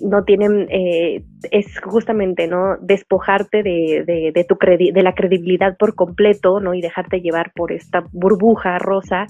[0.00, 2.76] no tienen, eh, es justamente, ¿no?
[2.80, 6.74] Despojarte de, de, de tu de la credibilidad por completo, ¿no?
[6.74, 9.26] Y dejarte llevar por esta burbuja rosa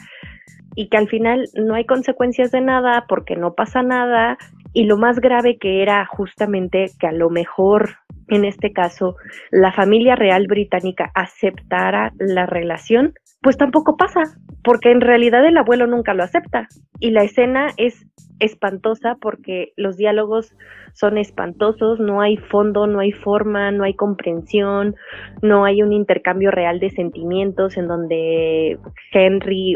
[0.74, 4.38] y que al final no hay consecuencias de nada porque no pasa nada
[4.72, 7.96] y lo más grave que era justamente que a lo mejor
[8.34, 9.16] en este caso
[9.50, 14.22] la familia real británica aceptara la relación, pues tampoco pasa,
[14.62, 16.68] porque en realidad el abuelo nunca lo acepta.
[17.00, 18.06] Y la escena es
[18.38, 20.54] espantosa porque los diálogos
[20.94, 24.94] son espantosos, no hay fondo, no hay forma, no hay comprensión,
[25.42, 28.78] no hay un intercambio real de sentimientos en donde
[29.12, 29.74] Henry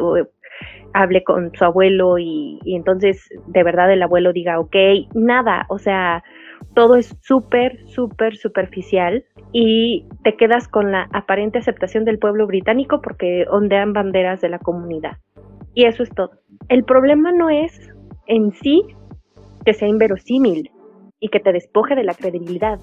[0.93, 4.77] hable con su abuelo y, y entonces de verdad el abuelo diga, ok,
[5.15, 6.23] nada, o sea,
[6.75, 13.01] todo es súper, súper superficial y te quedas con la aparente aceptación del pueblo británico
[13.01, 15.19] porque ondean banderas de la comunidad.
[15.75, 16.31] Y eso es todo.
[16.69, 17.91] El problema no es
[18.27, 18.83] en sí
[19.65, 20.71] que sea inverosímil
[21.21, 22.79] y que te despoje de la credibilidad.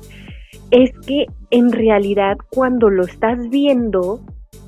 [0.71, 4.19] Es que en realidad cuando lo estás viendo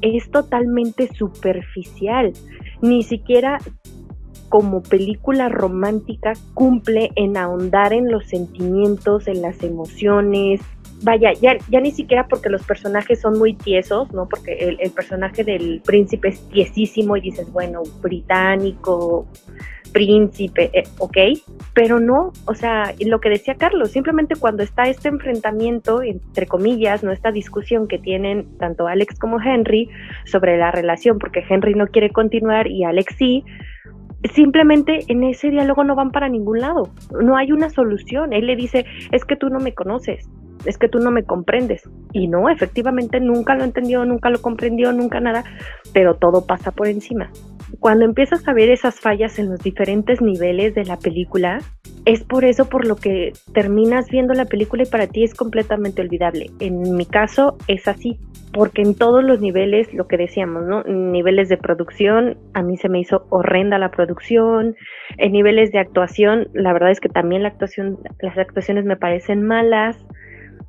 [0.02, 2.34] es totalmente superficial.
[2.82, 3.58] Ni siquiera
[4.56, 10.62] como película romántica cumple en ahondar en los sentimientos, en las emociones.
[11.04, 14.30] Vaya, ya, ya ni siquiera porque los personajes son muy tiesos, ¿no?
[14.30, 19.28] Porque el, personaje del príncipe es tiesísimo y dices, bueno, británico,
[19.92, 21.18] príncipe, eh, ok,
[21.74, 27.04] pero no, o sea, lo que decía Carlos, simplemente cuando está este enfrentamiento, entre comillas,
[27.04, 29.90] no esta discusión que tienen tanto Alex como Henry
[30.24, 33.44] sobre la relación, porque Henry no quiere continuar y Alex sí,
[34.34, 36.90] simplemente en ese diálogo no van para ningún lado,
[37.22, 40.28] no hay una solución, él le dice, es que tú no me conoces,
[40.66, 41.84] es que tú no me comprendes.
[42.14, 45.44] Y no, efectivamente nunca lo entendió, nunca lo comprendió, nunca nada,
[45.94, 47.30] pero todo pasa por encima.
[47.80, 51.60] Cuando empiezas a ver esas fallas en los diferentes niveles de la película,
[52.06, 56.02] es por eso por lo que terminas viendo la película y para ti es completamente
[56.02, 56.52] olvidable.
[56.60, 58.20] En mi caso es así,
[58.56, 60.82] porque en todos los niveles, lo que decíamos, ¿no?
[60.84, 64.78] Niveles de producción, a mí se me hizo horrenda la producción,
[65.18, 69.44] en niveles de actuación, la verdad es que también la actuación, las actuaciones me parecen
[69.44, 69.98] malas,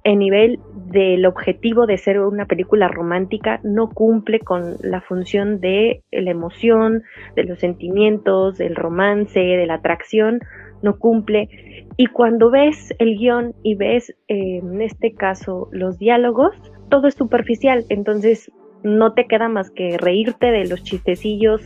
[0.02, 6.02] en nivel del objetivo de ser una película romántica no cumple con la función de
[6.10, 7.04] la emoción,
[7.36, 10.40] de los sentimientos, del romance, de la atracción,
[10.82, 11.48] no cumple.
[11.96, 16.54] Y cuando ves el guion y ves, eh, en este caso, los diálogos,
[16.88, 18.50] todo es superficial, entonces
[18.82, 21.62] no te queda más que reírte de los chistecillos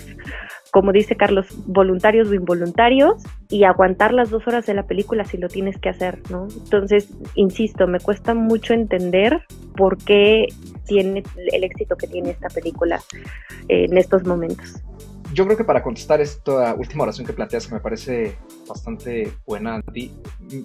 [0.70, 5.37] como dice Carlos, voluntarios o involuntarios y aguantar las dos horas de la película si
[5.37, 6.46] lo tienes que hacer, ¿no?
[6.64, 9.42] Entonces, insisto, me cuesta mucho entender
[9.76, 10.46] por qué
[10.87, 13.00] tiene el éxito que tiene esta película
[13.68, 14.83] en estos momentos
[15.33, 18.37] yo creo que para contestar esta última oración que planteas, que me parece
[18.69, 20.12] bastante buena, Andy,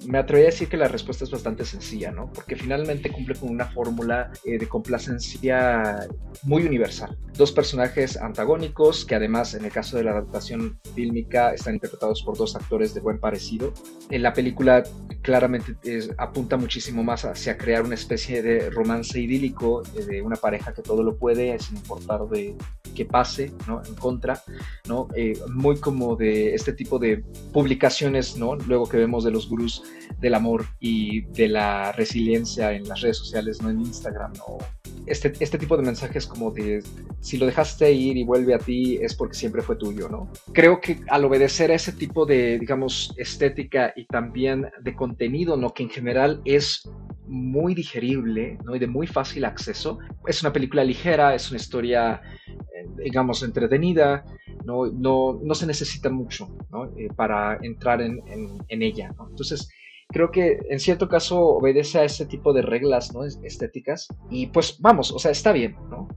[0.07, 2.31] me atrevería a decir que la respuesta es bastante sencilla, ¿no?
[2.31, 6.07] Porque finalmente cumple con una fórmula eh, de complacencia
[6.43, 7.17] muy universal.
[7.37, 12.37] Dos personajes antagónicos que además, en el caso de la adaptación fílmica, están interpretados por
[12.37, 13.73] dos actores de buen parecido.
[14.09, 14.83] En la película
[15.21, 15.75] claramente
[16.17, 20.81] apunta muchísimo más hacia crear una especie de romance idílico eh, de una pareja que
[20.81, 22.55] todo lo puede, sin importar de
[22.95, 23.83] qué pase, ¿no?
[23.85, 24.41] En contra.
[24.87, 25.07] ¿no?
[25.15, 28.55] Eh, muy como de este tipo de publicaciones, ¿no?
[28.55, 29.83] Luego que vemos de los gurús
[30.19, 33.69] del amor y de la resiliencia en las redes sociales, ¿no?
[33.69, 34.57] En Instagram, ¿no?
[35.05, 36.83] Este, este tipo de mensajes como de
[37.19, 40.31] si lo dejaste ir y vuelve a ti es porque siempre fue tuyo, ¿no?
[40.53, 45.73] Creo que al obedecer a ese tipo de, digamos, estética y también de contenido, ¿no?
[45.73, 46.89] Que en general es
[47.27, 48.75] muy digerible, ¿no?
[48.75, 49.99] Y de muy fácil acceso.
[50.27, 54.25] Es una película ligera, es una historia, eh, digamos, entretenida,
[54.65, 56.49] no, no, no se necesita mucho
[56.97, 58.21] eh, para entrar en,
[58.67, 59.13] en, ella.
[59.29, 59.69] Entonces,
[60.09, 63.23] creo que en cierto caso obedece a ese tipo de reglas ¿no?
[63.25, 66.07] estéticas y pues vamos, o sea, está bien, ¿no?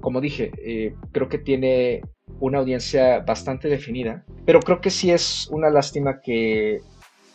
[0.00, 2.02] como dije, eh, creo que tiene
[2.40, 6.80] una audiencia bastante definida, pero creo que sí es una lástima que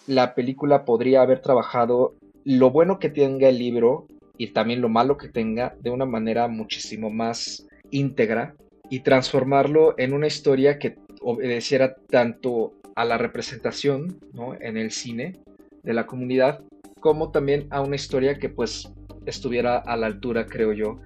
[0.07, 5.17] la película podría haber trabajado lo bueno que tenga el libro y también lo malo
[5.17, 8.55] que tenga de una manera muchísimo más íntegra
[8.89, 14.19] y transformarlo en una historia que obedeciera tanto a la representación
[14.59, 15.39] en el cine
[15.83, 16.63] de la comunidad
[16.99, 18.89] como también a una historia que pues
[19.25, 20.99] estuviera a la altura, creo yo,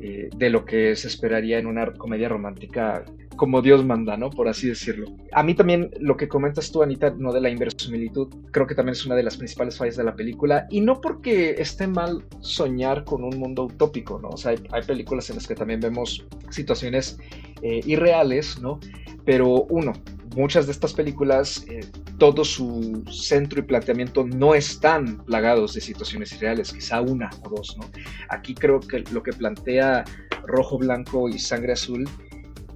[0.00, 3.04] eh, de lo que se esperaría en una comedia romántica
[3.36, 4.30] como Dios manda, ¿no?
[4.30, 5.06] Por así decirlo.
[5.32, 8.92] A mí también lo que comentas tú, Anita, no de la inverosimilitud, creo que también
[8.92, 10.66] es una de las principales fallas de la película.
[10.70, 14.28] Y no porque esté mal soñar con un mundo utópico, ¿no?
[14.28, 17.18] O sea, hay, películas en las que también vemos situaciones
[17.62, 18.78] eh, irreales, ¿no?
[19.24, 19.94] Pero uno,
[20.34, 21.80] muchas de estas películas, eh,
[22.18, 27.76] todo su centro y planteamiento no están plagados de situaciones irreales, quizá una o dos,
[27.78, 27.90] ¿no?
[28.28, 30.04] Aquí creo que lo que plantea
[30.44, 32.08] Rojo, Blanco y Sangre Azul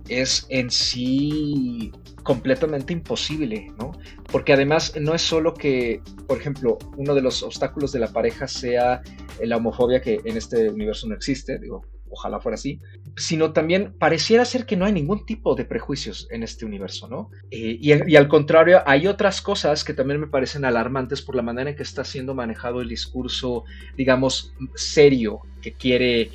[0.09, 3.93] es en sí completamente imposible, ¿no?
[4.31, 8.49] Porque además no es solo que, por ejemplo, uno de los obstáculos de la pareja
[8.49, 9.03] sea
[9.41, 11.83] la homofobia que en este universo no existe, digo,
[12.15, 12.81] ojalá fuera así,
[13.17, 17.31] sino también pareciera ser que no hay ningún tipo de prejuicios en este universo, ¿no?
[17.51, 21.43] Eh, y, y, al contrario, hay otras cosas que también me parecen alarmantes por la
[21.43, 23.65] manera en que está siendo manejado el discurso,
[23.97, 26.31] digamos, serio que quiere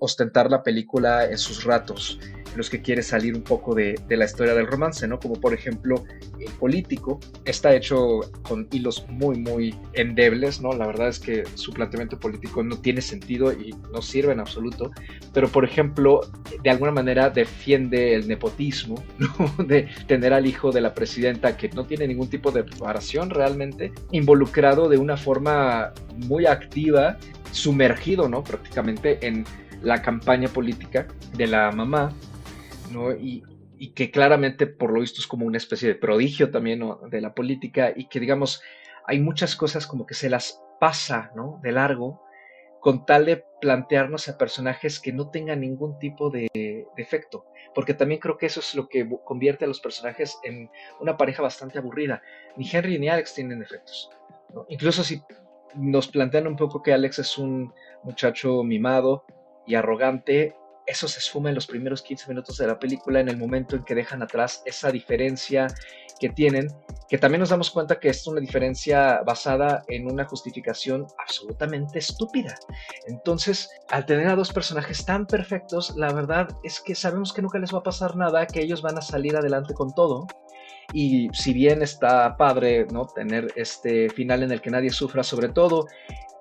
[0.00, 2.18] ostentar la película en sus ratos
[2.56, 5.18] los que quiere salir un poco de, la historia del romance, ¿no?
[5.18, 6.04] Como por ejemplo
[6.38, 10.72] el político, está hecho con hilos muy, muy endebles, ¿no?
[10.72, 14.90] La verdad es que su planteamiento político no tiene sentido y no sirve en absoluto,
[15.32, 16.20] pero por ejemplo,
[16.62, 19.64] de alguna manera defiende el nepotismo, ¿no?
[19.64, 23.92] De tener al hijo de la presidenta que no tiene ningún tipo de preparación realmente,
[24.10, 27.16] involucrado de una forma muy activa,
[27.52, 28.42] sumergido, ¿no?
[28.44, 29.44] Prácticamente en
[29.82, 32.12] la campaña política de la mamá
[33.18, 33.42] y,
[33.94, 37.92] que claramente por lo visto es como una especie de prodigio también de la política
[37.94, 38.62] y que digamos
[39.06, 41.60] hay muchas cosas como que se las pasa ¿no?
[41.62, 42.22] de largo
[42.80, 46.48] con tal de plantearnos a personajes que no tengan ningún tipo de,
[46.96, 51.16] defecto, porque también creo que eso es lo que convierte a los personajes en una
[51.16, 52.22] pareja bastante aburrida.
[52.56, 54.10] Ni Henry ni Alex tienen defectos.
[54.68, 55.22] Incluso si
[55.74, 59.24] nos plantean un poco que Alex es un muchacho mimado
[59.74, 60.54] arrogante,
[60.86, 63.84] eso se esfuma en los primeros 15 minutos de la película, en el momento en
[63.84, 65.68] que dejan atrás esa diferencia
[66.18, 66.68] que tienen,
[67.08, 72.54] que también nos damos cuenta que es una diferencia basada en una justificación absolutamente estúpida.
[73.06, 77.58] Entonces, al tener a dos personajes tan perfectos, la verdad es que sabemos que nunca
[77.58, 80.26] les va a pasar nada, que ellos van a salir adelante con todo.
[80.92, 83.06] Y si bien está padre, ¿no?
[83.06, 85.86] Tener este final en el que nadie sufra, sobre todo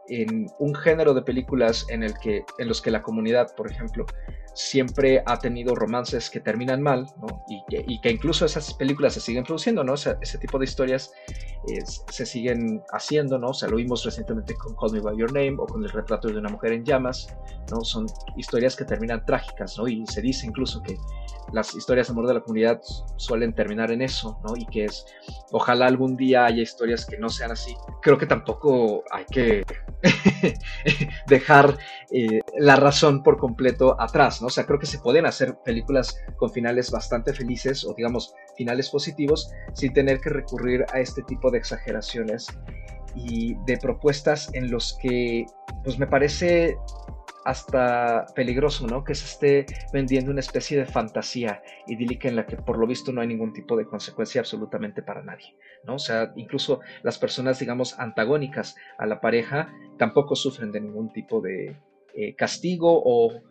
[0.10, 4.06] en un género de películas en el que en los que la comunidad, por ejemplo,
[4.54, 7.46] siempre ha tenido romances que terminan mal, ¿no?
[7.48, 9.94] y, que, incluso esas películas se siguen produciendo, ¿no?
[9.94, 11.12] ese tipo de historias
[12.10, 13.50] se siguen haciendo, ¿no?
[13.50, 16.28] O sea, lo vimos recientemente con Call Me By Your Name o con El retrato
[16.28, 17.36] de una mujer en llamas,
[17.70, 17.82] ¿no?
[17.82, 18.06] Son
[18.38, 19.88] historias que terminan trágicas, ¿no?
[19.88, 20.98] Y se dice incluso que
[21.54, 22.82] las historias de amor de la comunidad
[23.16, 24.56] suelen terminar en eso, ¿no?
[24.56, 25.06] Y que es,
[25.52, 27.76] ojalá algún día haya historias que no sean así.
[28.02, 29.64] Creo que tampoco hay que
[31.28, 31.78] dejar
[32.12, 34.48] eh, la razón por completo atrás, ¿no?
[34.48, 38.90] O sea, creo que se pueden hacer películas con finales bastante felices o digamos finales
[38.90, 42.48] positivos sin tener que recurrir a este tipo de exageraciones
[43.16, 45.46] y de propuestas en los que
[45.84, 46.78] pues me parece
[47.46, 49.04] hasta peligroso, ¿no?
[49.04, 53.12] Que se esté vendiendo una especie de fantasía idílica en la que por lo visto
[53.12, 55.96] no hay ningún tipo de consecuencia absolutamente para nadie, ¿no?
[55.96, 61.42] O sea, incluso las personas, digamos, antagónicas a la pareja tampoco sufren de ningún tipo
[61.42, 61.78] de
[62.14, 63.42] eh, castigo o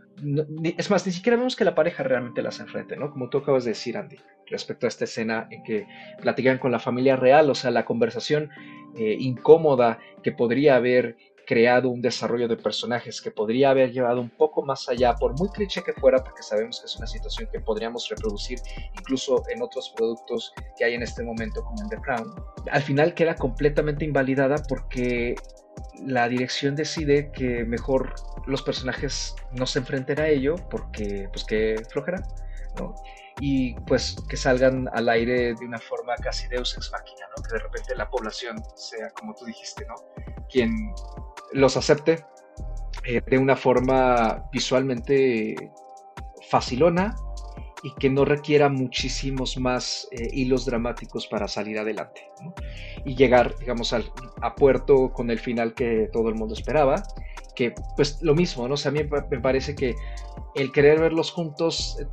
[0.65, 3.11] es más, ni siquiera vemos que la pareja realmente las enfrente, ¿no?
[3.11, 5.87] Como tú acabas de decir, Andy, respecto a esta escena en que
[6.21, 8.51] platican con la familia real, o sea, la conversación
[8.97, 11.17] eh, incómoda que podría haber
[11.49, 15.49] creado un desarrollo de personajes que podría haber llevado un poco más allá, por muy
[15.49, 18.59] cliché que fuera, porque sabemos que es una situación que podríamos reproducir
[18.99, 22.35] incluso en otros productos que hay en este momento, como en The Crown,
[22.71, 25.37] al final queda completamente invalidada porque
[26.05, 28.15] la dirección decide que mejor
[28.47, 32.23] los personajes no se enfrenten a ello porque pues que flojera,
[32.79, 32.95] ¿no?
[33.41, 37.43] Y pues que salgan al aire de una forma casi deus ex machina, ¿no?
[37.43, 39.95] Que de repente la población sea, como tú dijiste, ¿no?
[40.51, 40.93] Quien
[41.53, 42.25] los acepte
[43.05, 45.55] eh, de una forma visualmente
[46.49, 47.17] facilona
[47.83, 52.29] y que no requiera muchísimos más eh, hilos dramáticos para salir adelante
[53.05, 54.11] y llegar, digamos, al,
[54.43, 57.03] a puerto con el final que todo el mundo esperaba.
[57.55, 58.75] Que, pues, lo mismo, ¿no?
[58.75, 59.95] O a mí me parece que
[60.55, 62.07] el querer verlos juntos eh,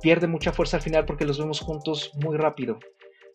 [0.00, 2.78] pierde mucha fuerza al final porque los vemos juntos muy rápido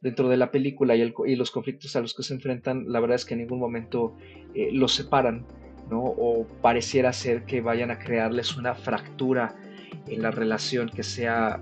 [0.02, 3.16] dentro de la película y, y los conflictos a los que se enfrentan, la verdad
[3.16, 4.16] es que en ningún momento
[4.54, 5.46] eh, los separan,
[5.90, 6.04] ¿no?
[6.04, 9.56] O pareciera ser que vayan a crearles una fractura
[10.08, 11.62] en la relación que sea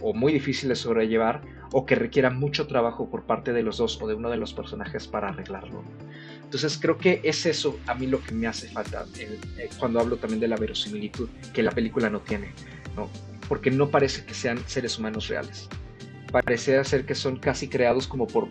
[0.00, 4.00] o muy difícil de sobrellevar o que requiera mucho trabajo por parte de los dos
[4.02, 5.82] o de uno de los personajes para arreglarlo.
[6.42, 10.16] Entonces creo que es eso a mí lo que me hace falta eh, cuando hablo
[10.16, 12.52] también de la verosimilitud que la película no tiene,
[12.94, 13.08] ¿no?
[13.48, 15.68] porque no parece que sean seres humanos reales.
[16.32, 18.48] Parece ser que son casi creados como por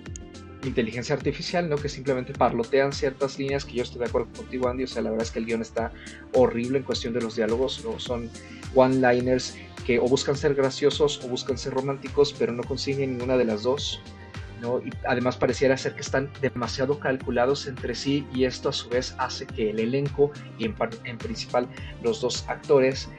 [0.64, 1.76] inteligencia artificial, ¿no?
[1.76, 4.84] Que simplemente parlotean ciertas líneas que yo estoy de acuerdo contigo, Andy.
[4.84, 5.92] O sea, la verdad es que el guion está
[6.34, 8.00] horrible en cuestión de los diálogos, ¿no?
[8.00, 8.30] Son
[8.76, 13.46] one-liners que o buscan ser graciosos o buscan ser románticos, pero no consiguen ninguna de
[13.46, 14.02] las dos.
[14.62, 14.80] ¿no?
[14.80, 19.16] Y además pareciera ser que están demasiado calculados entre sí y esto a su vez
[19.18, 21.68] hace que el elenco y en, en principal
[22.04, 23.10] los dos actores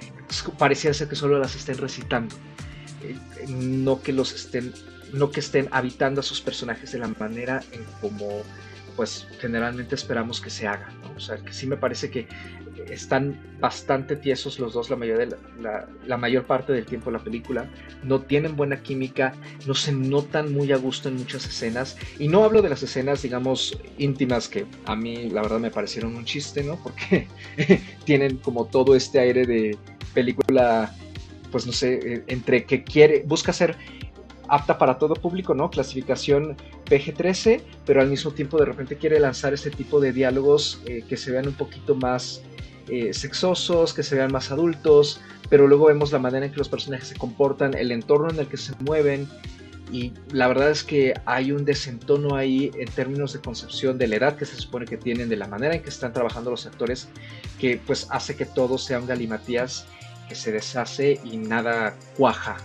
[0.57, 2.35] pareciera ser que solo las estén recitando,
[3.49, 4.73] no que los estén
[5.13, 8.43] no que estén habitando a sus personajes de la manera en como
[8.97, 12.27] pues generalmente esperamos que se haga, O sea, que sí me parece que
[12.91, 15.37] están bastante tiesos los dos la mayor, de
[16.07, 17.71] la, mayor parte del tiempo de la película,
[18.03, 19.35] no tienen buena química,
[19.67, 23.23] no se notan muy a gusto en muchas escenas, y no hablo de las escenas,
[23.23, 26.83] digamos, íntimas que a mí la verdad me parecieron un chiste, ¿no?
[26.83, 27.29] Porque
[28.05, 29.79] tienen como todo este aire de
[30.13, 30.95] película,
[31.53, 33.77] pues no sé, eh, entre que quiere, busca ser
[34.49, 35.71] apta para todo público, ¿no?
[35.71, 41.05] Clasificación PG-13, pero al mismo tiempo de repente quiere lanzar este tipo de diálogos eh,
[41.09, 42.43] que se vean un poquito más
[42.89, 46.69] eh, sexosos, que se vean más adultos, pero luego vemos la manera en que los
[46.69, 49.29] personajes se comportan, el entorno en el que se mueven,
[49.93, 54.17] y la verdad es que hay un desentono ahí en términos de concepción de la
[54.17, 57.09] edad que se supone que tienen, de la manera en que están trabajando los actores,
[57.61, 59.87] que pues hace que todo sea un galimatías
[60.35, 62.57] se deshace y nada cuaja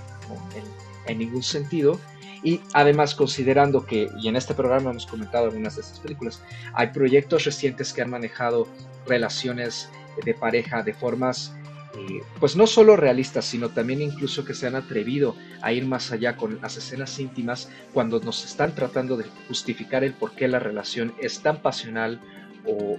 [1.05, 1.99] en ningún sentido.
[2.43, 6.41] Y además considerando que, y en este programa hemos comentado algunas de estas películas,
[6.73, 8.67] hay proyectos recientes que han manejado
[9.07, 9.89] relaciones
[10.23, 11.53] de pareja de formas
[11.97, 16.11] eh, pues no solo realistas, sino también incluso que se han atrevido a ir más
[16.11, 20.59] allá con las escenas íntimas cuando nos están tratando de justificar el por qué la
[20.59, 22.21] relación es tan pasional
[22.65, 22.97] o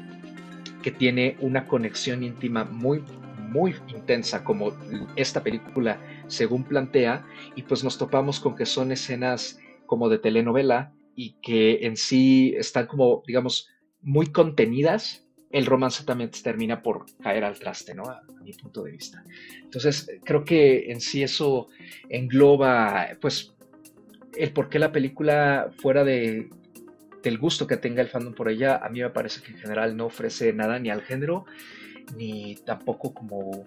[0.82, 3.04] que tiene una conexión íntima muy
[3.48, 4.72] muy intensa como
[5.16, 7.24] esta película según plantea
[7.56, 12.54] y pues nos topamos con que son escenas como de telenovela y que en sí
[12.56, 13.68] están como digamos
[14.02, 18.04] muy contenidas el romance también termina por caer al traste, ¿no?
[18.04, 19.22] A, mi punto de vista.
[19.62, 21.68] Entonces, creo que en sí eso
[22.08, 23.54] engloba, pues,
[24.36, 26.48] el por qué la película, fuera de,
[27.22, 29.96] del gusto que tenga el fandom por ella, a mí me parece que en general
[29.96, 31.44] no ofrece nada ni al género,
[32.16, 33.66] ni tampoco como,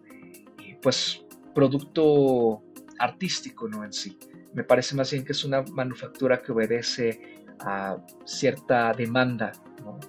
[0.64, 2.64] eh, pues, producto
[3.00, 3.84] artístico, ¿no?
[3.84, 4.18] En sí.
[4.54, 9.52] Me parece más bien que es una manufactura que obedece a cierta demanda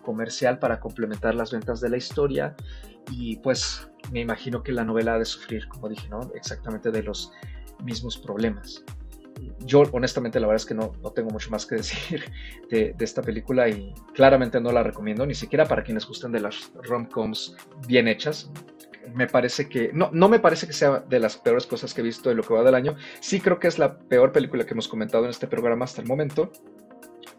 [0.03, 2.55] comercial para complementar las ventas de la historia
[3.11, 6.21] y pues me imagino que la novela ha de sufrir, como dije, ¿no?
[6.35, 7.33] exactamente de los
[7.83, 8.85] mismos problemas.
[9.61, 12.25] Yo honestamente la verdad es que no, no tengo mucho más que decir
[12.71, 16.41] de, de, esta película y claramente no la recomiendo, ni siquiera para quienes gustan de
[16.41, 18.51] las rom-coms bien hechas.
[19.15, 22.05] Me parece que, no, no me parece que sea de las peores cosas que he
[22.05, 22.97] visto de lo que va del año.
[23.21, 26.07] Sí creo que es la peor película que hemos comentado en este programa hasta el
[26.07, 26.53] momento,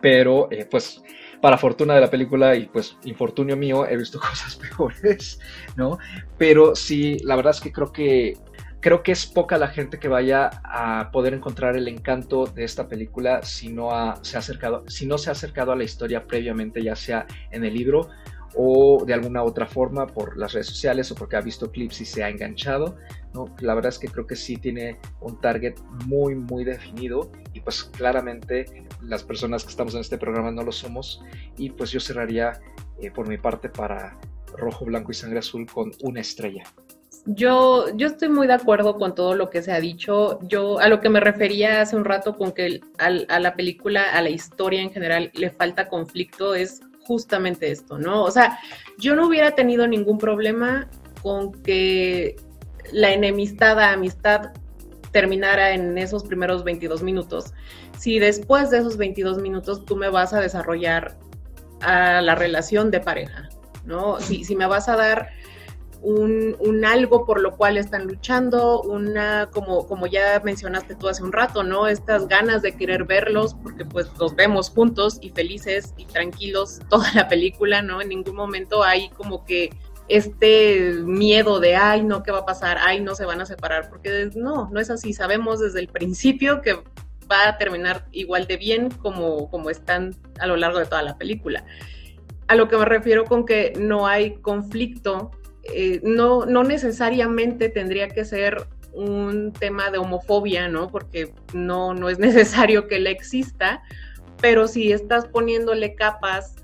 [0.02, 1.02] pero eh, pues
[1.44, 5.40] para fortuna de la película y pues infortunio mío, he visto cosas peores,
[5.76, 5.98] ¿no?
[6.38, 8.38] Pero sí, la verdad es que creo que
[8.84, 12.90] creo que es poca la gente que vaya a poder encontrar el encanto de esta
[12.90, 13.90] película si no,
[14.24, 17.64] se ha acercado, si no se ha acercado a la historia previamente, ya sea en
[17.64, 18.10] el libro
[18.56, 22.06] o de alguna otra forma por las redes sociales o porque ha visto clips y
[22.06, 22.98] se ha enganchado.
[23.34, 23.56] ¿no?
[23.62, 25.76] La verdad es que creo que sí tiene un target
[26.06, 30.74] muy, muy definido y pues claramente las personas que estamos en este programa no lo
[30.74, 31.24] somos
[31.58, 32.60] y pues yo cerraría
[33.00, 34.20] eh, por mi parte para
[34.58, 36.64] rojo, blanco y sangre azul con una estrella.
[37.26, 40.40] Yo, yo estoy muy de acuerdo con todo lo que se ha dicho.
[40.44, 44.22] Yo a lo que me refería hace un rato con que a la película, a
[44.22, 48.24] la historia en general, le falta conflicto, es justamente esto, ¿no?
[48.24, 48.60] O sea,
[48.98, 50.90] yo no hubiera tenido ningún problema
[51.22, 52.36] con que
[52.92, 54.52] la enemistad a amistad
[55.12, 57.54] terminara en esos primeros 22 minutos.
[57.98, 61.18] Si después de esos 22 minutos tú me vas a desarrollar
[61.82, 63.50] a la relación de pareja,
[63.86, 64.20] ¿no?
[64.20, 65.30] Si, si me vas a dar
[66.04, 71.32] un, algo por lo cual están luchando, una, como, como ya mencionaste tú hace un
[71.32, 71.88] rato, ¿no?
[71.88, 77.10] Estas ganas de querer verlos, porque pues los vemos juntos y felices y tranquilos toda
[77.14, 78.02] la película, ¿no?
[78.02, 79.72] En ningún momento hay como que
[80.10, 82.78] este miedo de, ay, no, ¿qué va a pasar?
[82.82, 85.14] Ay, no se van a separar, porque no, no es así.
[85.14, 86.76] Sabemos desde el principio que
[87.32, 91.18] va a terminar igual de bien como, como están a lo largo de toda la
[91.18, 91.64] película.
[92.48, 95.32] A lo que me refiero con que no hay conflicto
[95.64, 100.90] eh, no, no necesariamente tendría que ser un tema de homofobia, ¿no?
[100.90, 103.82] Porque no, no es necesario que la exista,
[104.42, 106.56] pero si estás poniéndole capas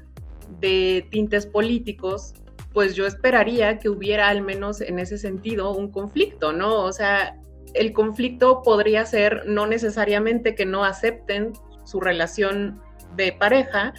[0.60, 2.34] de tintes políticos,
[2.74, 6.84] pues yo esperaría que hubiera al menos en ese sentido un conflicto, ¿no?
[6.84, 7.38] O sea,
[7.74, 12.82] el conflicto podría ser no necesariamente que no acepten su relación
[13.16, 13.94] de pareja,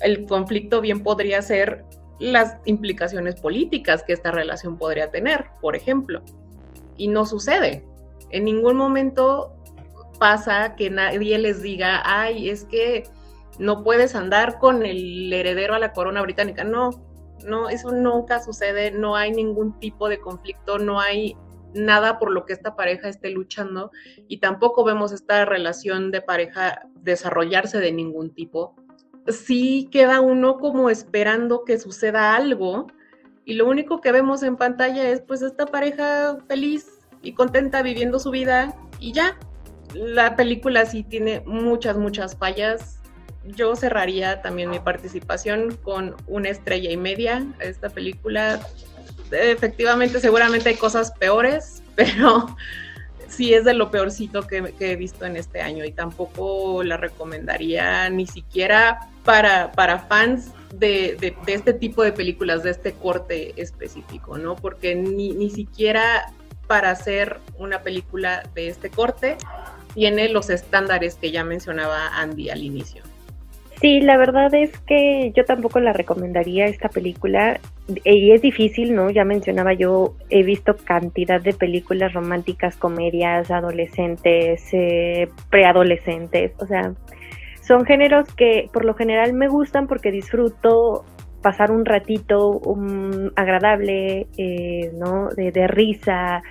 [0.00, 1.84] el conflicto bien podría ser
[2.18, 6.22] las implicaciones políticas que esta relación podría tener, por ejemplo.
[6.96, 7.84] Y no sucede.
[8.30, 9.54] En ningún momento
[10.18, 13.04] pasa que nadie les diga, ay, es que
[13.58, 16.64] no puedes andar con el heredero a la corona británica.
[16.64, 16.90] No,
[17.44, 21.36] no, eso nunca sucede, no hay ningún tipo de conflicto, no hay
[21.74, 23.90] nada por lo que esta pareja esté luchando
[24.28, 28.76] y tampoco vemos esta relación de pareja desarrollarse de ningún tipo
[29.28, 32.88] sí queda uno como esperando que suceda algo
[33.44, 38.18] y lo único que vemos en pantalla es pues esta pareja feliz y contenta viviendo
[38.18, 39.38] su vida y ya.
[39.92, 43.00] La película sí tiene muchas, muchas fallas.
[43.44, 48.60] Yo cerraría también mi participación con una estrella y media esta película.
[49.30, 52.56] Efectivamente, seguramente hay cosas peores, pero
[53.28, 58.08] sí es de lo peorcito que, he visto en este año y tampoco la recomendaría
[58.10, 64.56] ni siquiera para, para fans de, este tipo de películas, de este corte específico, ¿no?
[64.56, 66.32] Porque ni, ni siquiera
[66.66, 69.36] para hacer una película de este corte
[69.94, 73.02] tiene los estándares que ya mencionaba Andy al inicio.
[73.80, 77.60] Sí, la verdad es que yo tampoco la recomendaría esta película
[78.04, 79.10] y es difícil, ¿no?
[79.10, 86.94] Ya mencionaba yo, he visto cantidad de películas románticas, comedias, adolescentes, eh, preadolescentes, o sea,
[87.60, 91.04] son géneros que por lo general me gustan porque disfruto
[91.42, 92.62] pasar un ratito
[93.36, 95.28] agradable, eh, ¿no?
[95.28, 96.42] De, risa,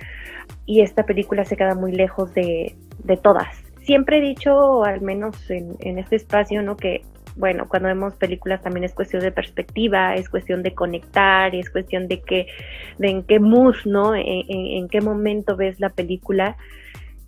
[0.66, 2.76] y esta película se queda muy lejos de,
[3.22, 3.48] todas.
[3.82, 6.76] Siempre he dicho, al menos en, en este espacio, ¿no?
[6.76, 7.02] Que
[7.36, 12.06] bueno, cuando vemos películas también es cuestión de perspectiva, es cuestión de conectar, es cuestión
[12.06, 12.46] de que,
[12.98, 14.14] de en qué mood, ¿no?
[14.14, 16.56] En, qué momento ves la película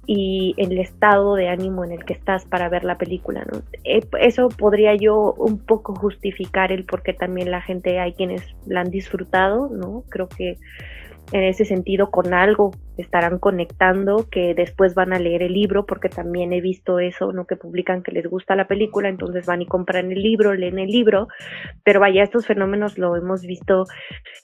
[0.06, 3.62] y el estado de ánimo en el que estás para ver la película, ¿no?
[3.82, 8.42] Eh, eso podría yo un poco justificar el por qué también la gente, hay quienes
[8.66, 10.04] la han disfrutado, ¿no?
[10.08, 10.58] Creo que
[11.32, 16.08] en ese sentido con algo estarán conectando que después van a leer el libro porque
[16.08, 19.66] también he visto eso no que publican que les gusta la película entonces van y
[19.66, 21.28] compran el libro leen el libro.
[21.84, 23.86] Pero vaya estos fenómenos lo hemos visto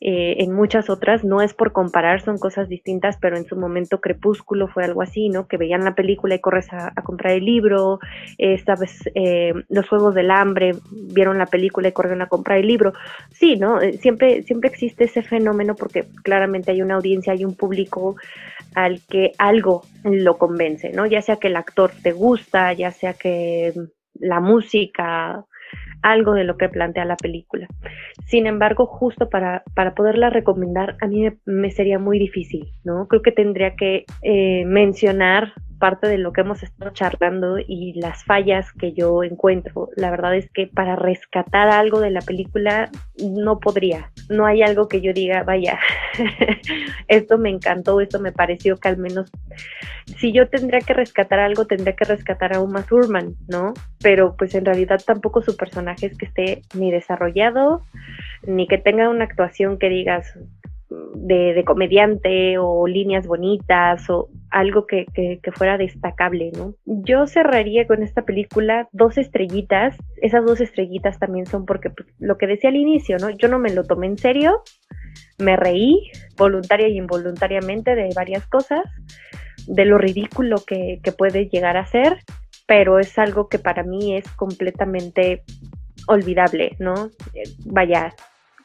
[0.01, 1.25] eh, en muchas otras.
[1.25, 5.29] No es por comparar son cosas distintas pero en su momento Crepúsculo fue algo así
[5.29, 8.01] no que veían la película y corres a, comprar el libro.
[8.39, 12.67] Esta vez eh, los juegos del hambre vieron la película y corrieron a comprar el
[12.67, 12.93] libro.
[13.31, 17.55] Sí no eh, siempre siempre existe ese fenómeno porque claramente hay una audiencia, hay un
[17.55, 18.17] público
[18.75, 21.07] al que algo lo convence, ¿no?
[21.07, 23.73] Ya sea que el actor te gusta, ya sea que
[24.15, 25.45] la música,
[26.03, 27.69] algo de lo que plantea la película.
[28.27, 33.07] Sin embargo, justo para, para poderla recomendar, a mí me, sería muy difícil, ¿no?
[33.09, 38.23] Creo que tendría que eh, mencionar parte de lo que hemos estado charlando y las
[38.23, 39.89] fallas que yo encuentro.
[39.97, 42.89] La verdad es que para rescatar algo de la película
[43.21, 44.13] no podría.
[44.31, 45.81] No hay algo que yo diga, vaya,
[47.09, 49.33] esto me encantó, esto me pareció que al menos
[50.19, 53.75] si yo tendría que rescatar algo, tendría que rescatar a Uma Thurman, ¿no?
[54.01, 57.83] Pero pues en realidad tampoco su personaje es que esté ni desarrollado,
[58.47, 60.35] ni que tenga una actuación que digas,
[61.15, 65.07] de, comediante o líneas bonitas o algo que,
[65.55, 66.75] fuera destacable, ¿no?
[66.85, 69.97] Yo cerraría con esta película dos estrellitas.
[70.21, 73.31] Esas dos estrellitas también son porque pues, lo que decía al inicio, ¿no?
[73.31, 74.63] Yo no me lo tomé en serio,
[75.39, 78.85] me reí voluntaria y involuntariamente de varias cosas,
[79.67, 82.19] de lo ridículo que, que puede llegar a ser,
[82.67, 85.45] pero es algo que para mí es completamente
[86.07, 87.11] olvidable, ¿no?
[87.35, 88.15] Eh, vaya,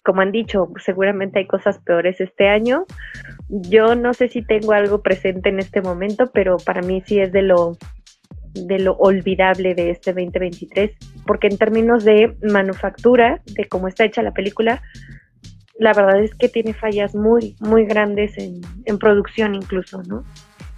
[0.03, 2.85] como han dicho, seguramente hay cosas peores este año.
[3.49, 7.31] Yo no sé si tengo algo presente en este momento, pero para mí sí es
[7.31, 7.77] de lo
[8.53, 10.91] de lo olvidable de este 2023,
[11.27, 14.81] porque en términos de manufactura, de cómo está hecha la película,
[15.77, 20.23] la verdad es que tiene fallas muy, muy grandes en, en producción incluso, ¿no?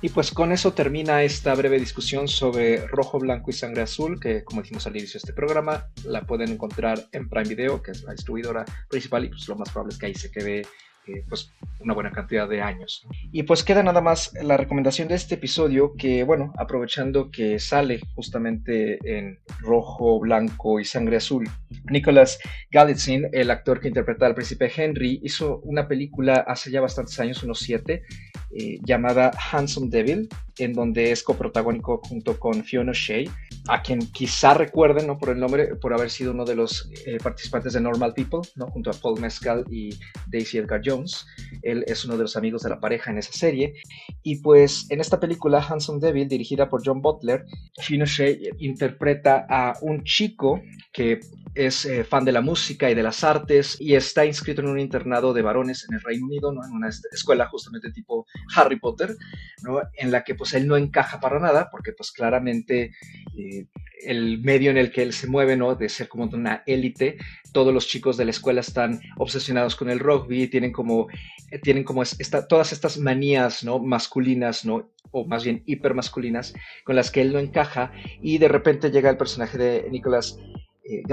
[0.01, 4.45] Y pues con eso termina esta breve discusión sobre Rojo, Blanco y Sangre Azul, que
[4.45, 8.03] como dijimos al inicio de este programa, la pueden encontrar en Prime Video, que es
[8.03, 10.61] la distribuidora principal, y pues lo más probable es que ahí se quede
[11.27, 13.07] pues una buena cantidad de años.
[13.31, 17.99] Y pues queda nada más la recomendación de este episodio que, bueno, aprovechando que sale
[18.15, 21.49] justamente en rojo, blanco y sangre azul,
[21.85, 22.39] Nicholas
[22.71, 27.43] Galitzin, el actor que interpreta al príncipe Henry, hizo una película hace ya bastantes años,
[27.43, 28.03] unos siete,
[28.51, 30.27] eh, llamada Handsome Devil,
[30.57, 33.29] en donde es coprotagónico junto con Fiona Shea,
[33.67, 35.17] a quien quizá recuerden ¿no?
[35.17, 38.67] por el nombre, por haber sido uno de los eh, participantes de Normal People, ¿no?
[38.67, 39.89] junto a Paul Mescal y
[40.27, 41.25] Daisy Edgar Jones.
[41.61, 43.73] Él es uno de los amigos de la pareja en esa serie.
[44.23, 47.45] Y pues en esta película, Handsome Devil, dirigida por John Butler,
[47.79, 51.19] Fiona Shea interpreta a un chico que
[51.55, 54.79] es eh, fan de la música y de las artes y está inscrito en un
[54.79, 56.63] internado de varones en el Reino Unido, ¿no?
[56.63, 59.15] en una escuela justamente tipo Harry Potter,
[59.63, 59.81] ¿no?
[59.93, 62.91] en la que pues él no encaja para nada porque pues claramente
[63.37, 63.58] eh,
[64.03, 65.75] el medio en el que él se mueve, ¿no?
[65.75, 67.17] de ser como una élite,
[67.51, 71.07] todos los chicos de la escuela están obsesionados con el rugby, tienen como,
[71.63, 72.03] tienen como
[72.47, 73.79] todas estas manías ¿no?
[73.79, 74.91] masculinas, ¿no?
[75.11, 76.53] o más bien hipermasculinas,
[76.83, 77.91] con las que él no encaja
[78.21, 80.37] y de repente llega el personaje de Nicholas
[80.89, 81.03] eh,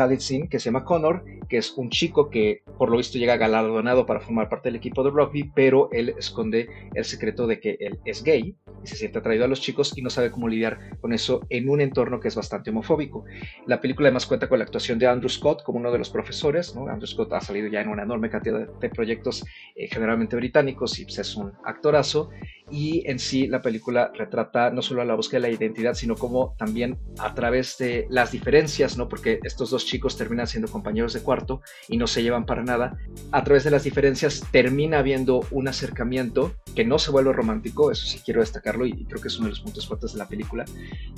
[0.49, 4.21] que se llama Connor, que es un chico que por lo visto llega galardonado para
[4.21, 8.23] formar parte del equipo de rugby, pero él esconde el secreto de que él es
[8.23, 11.41] gay y se siente atraído a los chicos y no sabe cómo lidiar con eso
[11.51, 13.25] en un entorno que es bastante homofóbico.
[13.67, 16.75] La película además cuenta con la actuación de Andrew Scott como uno de los profesores.
[16.77, 21.05] Andrew Scott ha salido ya en una enorme cantidad de, proyectos eh, generalmente británicos y
[21.05, 22.31] pues, es un actorazo
[22.71, 26.55] y en sí la película retrata no solo la búsqueda de la identidad, sino como
[26.59, 29.09] también a través de las diferencias, ¿no?
[29.09, 32.99] Porque estos dos chicos terminan siendo compañeros de cuarto y no se llevan para nada.
[33.31, 38.07] A través de las diferencias termina habiendo un acercamiento que no se vuelve romántico, eso
[38.07, 40.65] sí quiero destacarlo y creo que es uno de los puntos fuertes de la película.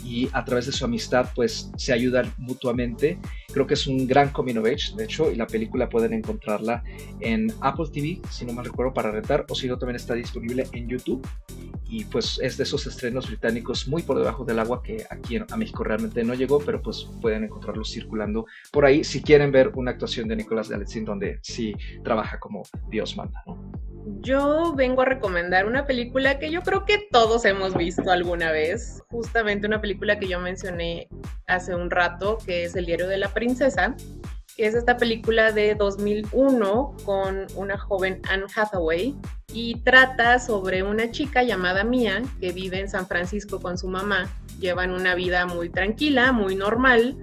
[0.04, 3.18] Y a través de su amistad, pues se ayudan mutuamente.
[3.52, 6.84] Creo que es un gran coming of age, de hecho, y la película pueden encontrarla
[7.20, 10.66] en Apple TV, si no mal recuerdo, para rentar, o si no, también está disponible
[10.72, 11.26] en YouTube.
[11.88, 15.56] Y pues es de esos estrenos británicos muy por debajo del agua que aquí a
[15.56, 19.92] México realmente no llegó, pero pues pueden encontrarlos circulando por ahí si quieren ver una
[19.92, 23.42] actuación de Nicolás de donde sí trabaja como Dios manda.
[24.20, 29.02] Yo vengo a recomendar una película que yo creo que todos hemos visto alguna vez,
[29.10, 31.08] justamente una película que yo mencioné
[31.46, 33.94] hace un rato, que es El diario de la princesa,
[34.58, 39.14] es esta película de 2001 con una joven Anne Hathaway
[39.52, 44.28] y trata sobre una chica llamada Mia que vive en San Francisco con su mamá.
[44.58, 47.16] Llevan una vida muy tranquila, muy normal.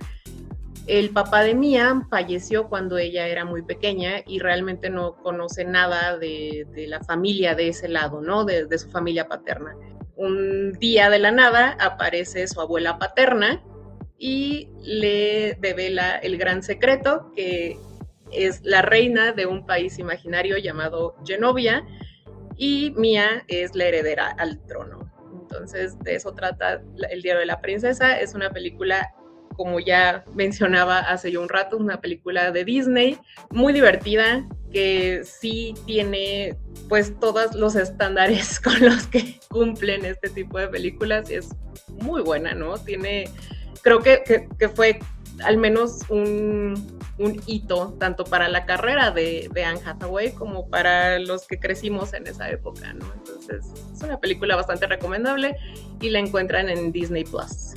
[0.87, 6.17] El papá de Mia falleció cuando ella era muy pequeña y realmente no conoce nada
[6.17, 8.45] de, la familia de ese lado, ¿no?
[8.45, 9.75] De, de su familia paterna.
[10.15, 13.61] Un día de la nada aparece su abuela paterna
[14.17, 17.77] y le devela el gran secreto que
[18.31, 21.85] es la reina de un país imaginario llamado Genovia
[22.57, 25.11] y Mia es la heredera al trono.
[25.41, 28.19] Entonces, de eso trata El diario de la princesa.
[28.19, 29.13] Es una película,
[29.55, 33.17] como ya mencionaba hace yo un rato, una película de Disney,
[33.51, 36.57] muy divertida, que sí tiene
[36.89, 41.49] pues todos los estándares con los que cumplen este tipo de películas es
[42.01, 42.77] muy buena, ¿no?
[42.77, 43.29] Tiene,
[43.85, 44.99] creo que, que fue
[45.43, 46.73] al menos un,
[47.19, 52.15] un hito tanto para la carrera de, de, Anne Hathaway como para los que crecimos
[52.15, 53.05] en esa época, ¿no?
[53.13, 53.63] Entonces,
[53.93, 55.55] es una película bastante recomendable
[56.01, 57.75] y la encuentran en Disney Plus.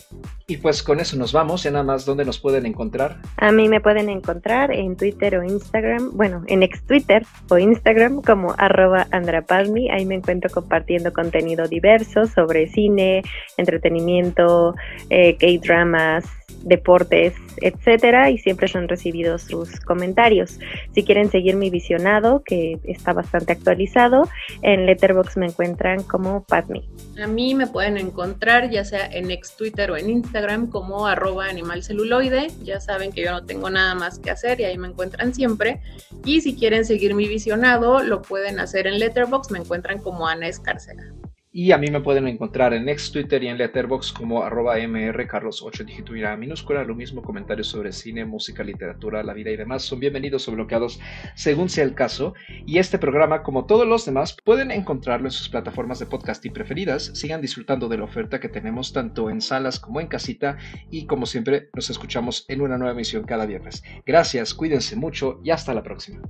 [0.51, 3.18] Y pues con eso nos vamos, ya nada más dónde nos pueden encontrar.
[3.36, 8.22] A mí me pueden encontrar en Twitter o Instagram, bueno, en ex Twitter o Instagram
[8.22, 13.20] como arroba andrapalmi, ahí me encuentro compartiendo contenido diverso sobre cine,
[13.59, 14.74] entretenimiento,
[15.11, 16.24] eh, K-dramas,
[16.68, 20.58] deportes, etcétera, y siempre son recibidos sus comentarios.
[20.94, 24.28] Si quieren seguir mi visionado, que está bastante actualizado,
[24.62, 26.82] en Letterbox me encuentran como Padme.
[27.22, 31.46] A mí me pueden encontrar ya sea en ex Twitter o en Instagram como arroba
[31.46, 32.48] animalceluloide.
[32.62, 35.80] Ya saben que yo no tengo nada más que hacer y ahí me encuentran siempre.
[36.24, 40.48] Y si quieren seguir mi visionado, lo pueden hacer en Letterbox, me encuentran como Ana
[40.48, 41.12] Escárcega.
[41.59, 45.84] Y a mí me pueden encontrar en ex Twitter y en Letterboxd como arroba mrcarlos8
[45.84, 46.84] dígito minúscula.
[46.84, 51.00] Lo mismo comentarios sobre cine, música, literatura, la vida y demás son bienvenidos o bloqueados
[51.34, 52.34] según sea el caso.
[52.64, 56.50] Y este programa, como todos los demás, pueden encontrarlo en sus plataformas de podcast y
[56.50, 57.11] preferidas.
[57.14, 60.59] Sigan disfrutando de la oferta que tenemos tanto en salas como en casita.
[60.92, 63.82] Y como siempre, nos escuchamos en una nueva emisión cada viernes.
[64.06, 66.22] Gracias, cuídense mucho y hasta la próxima.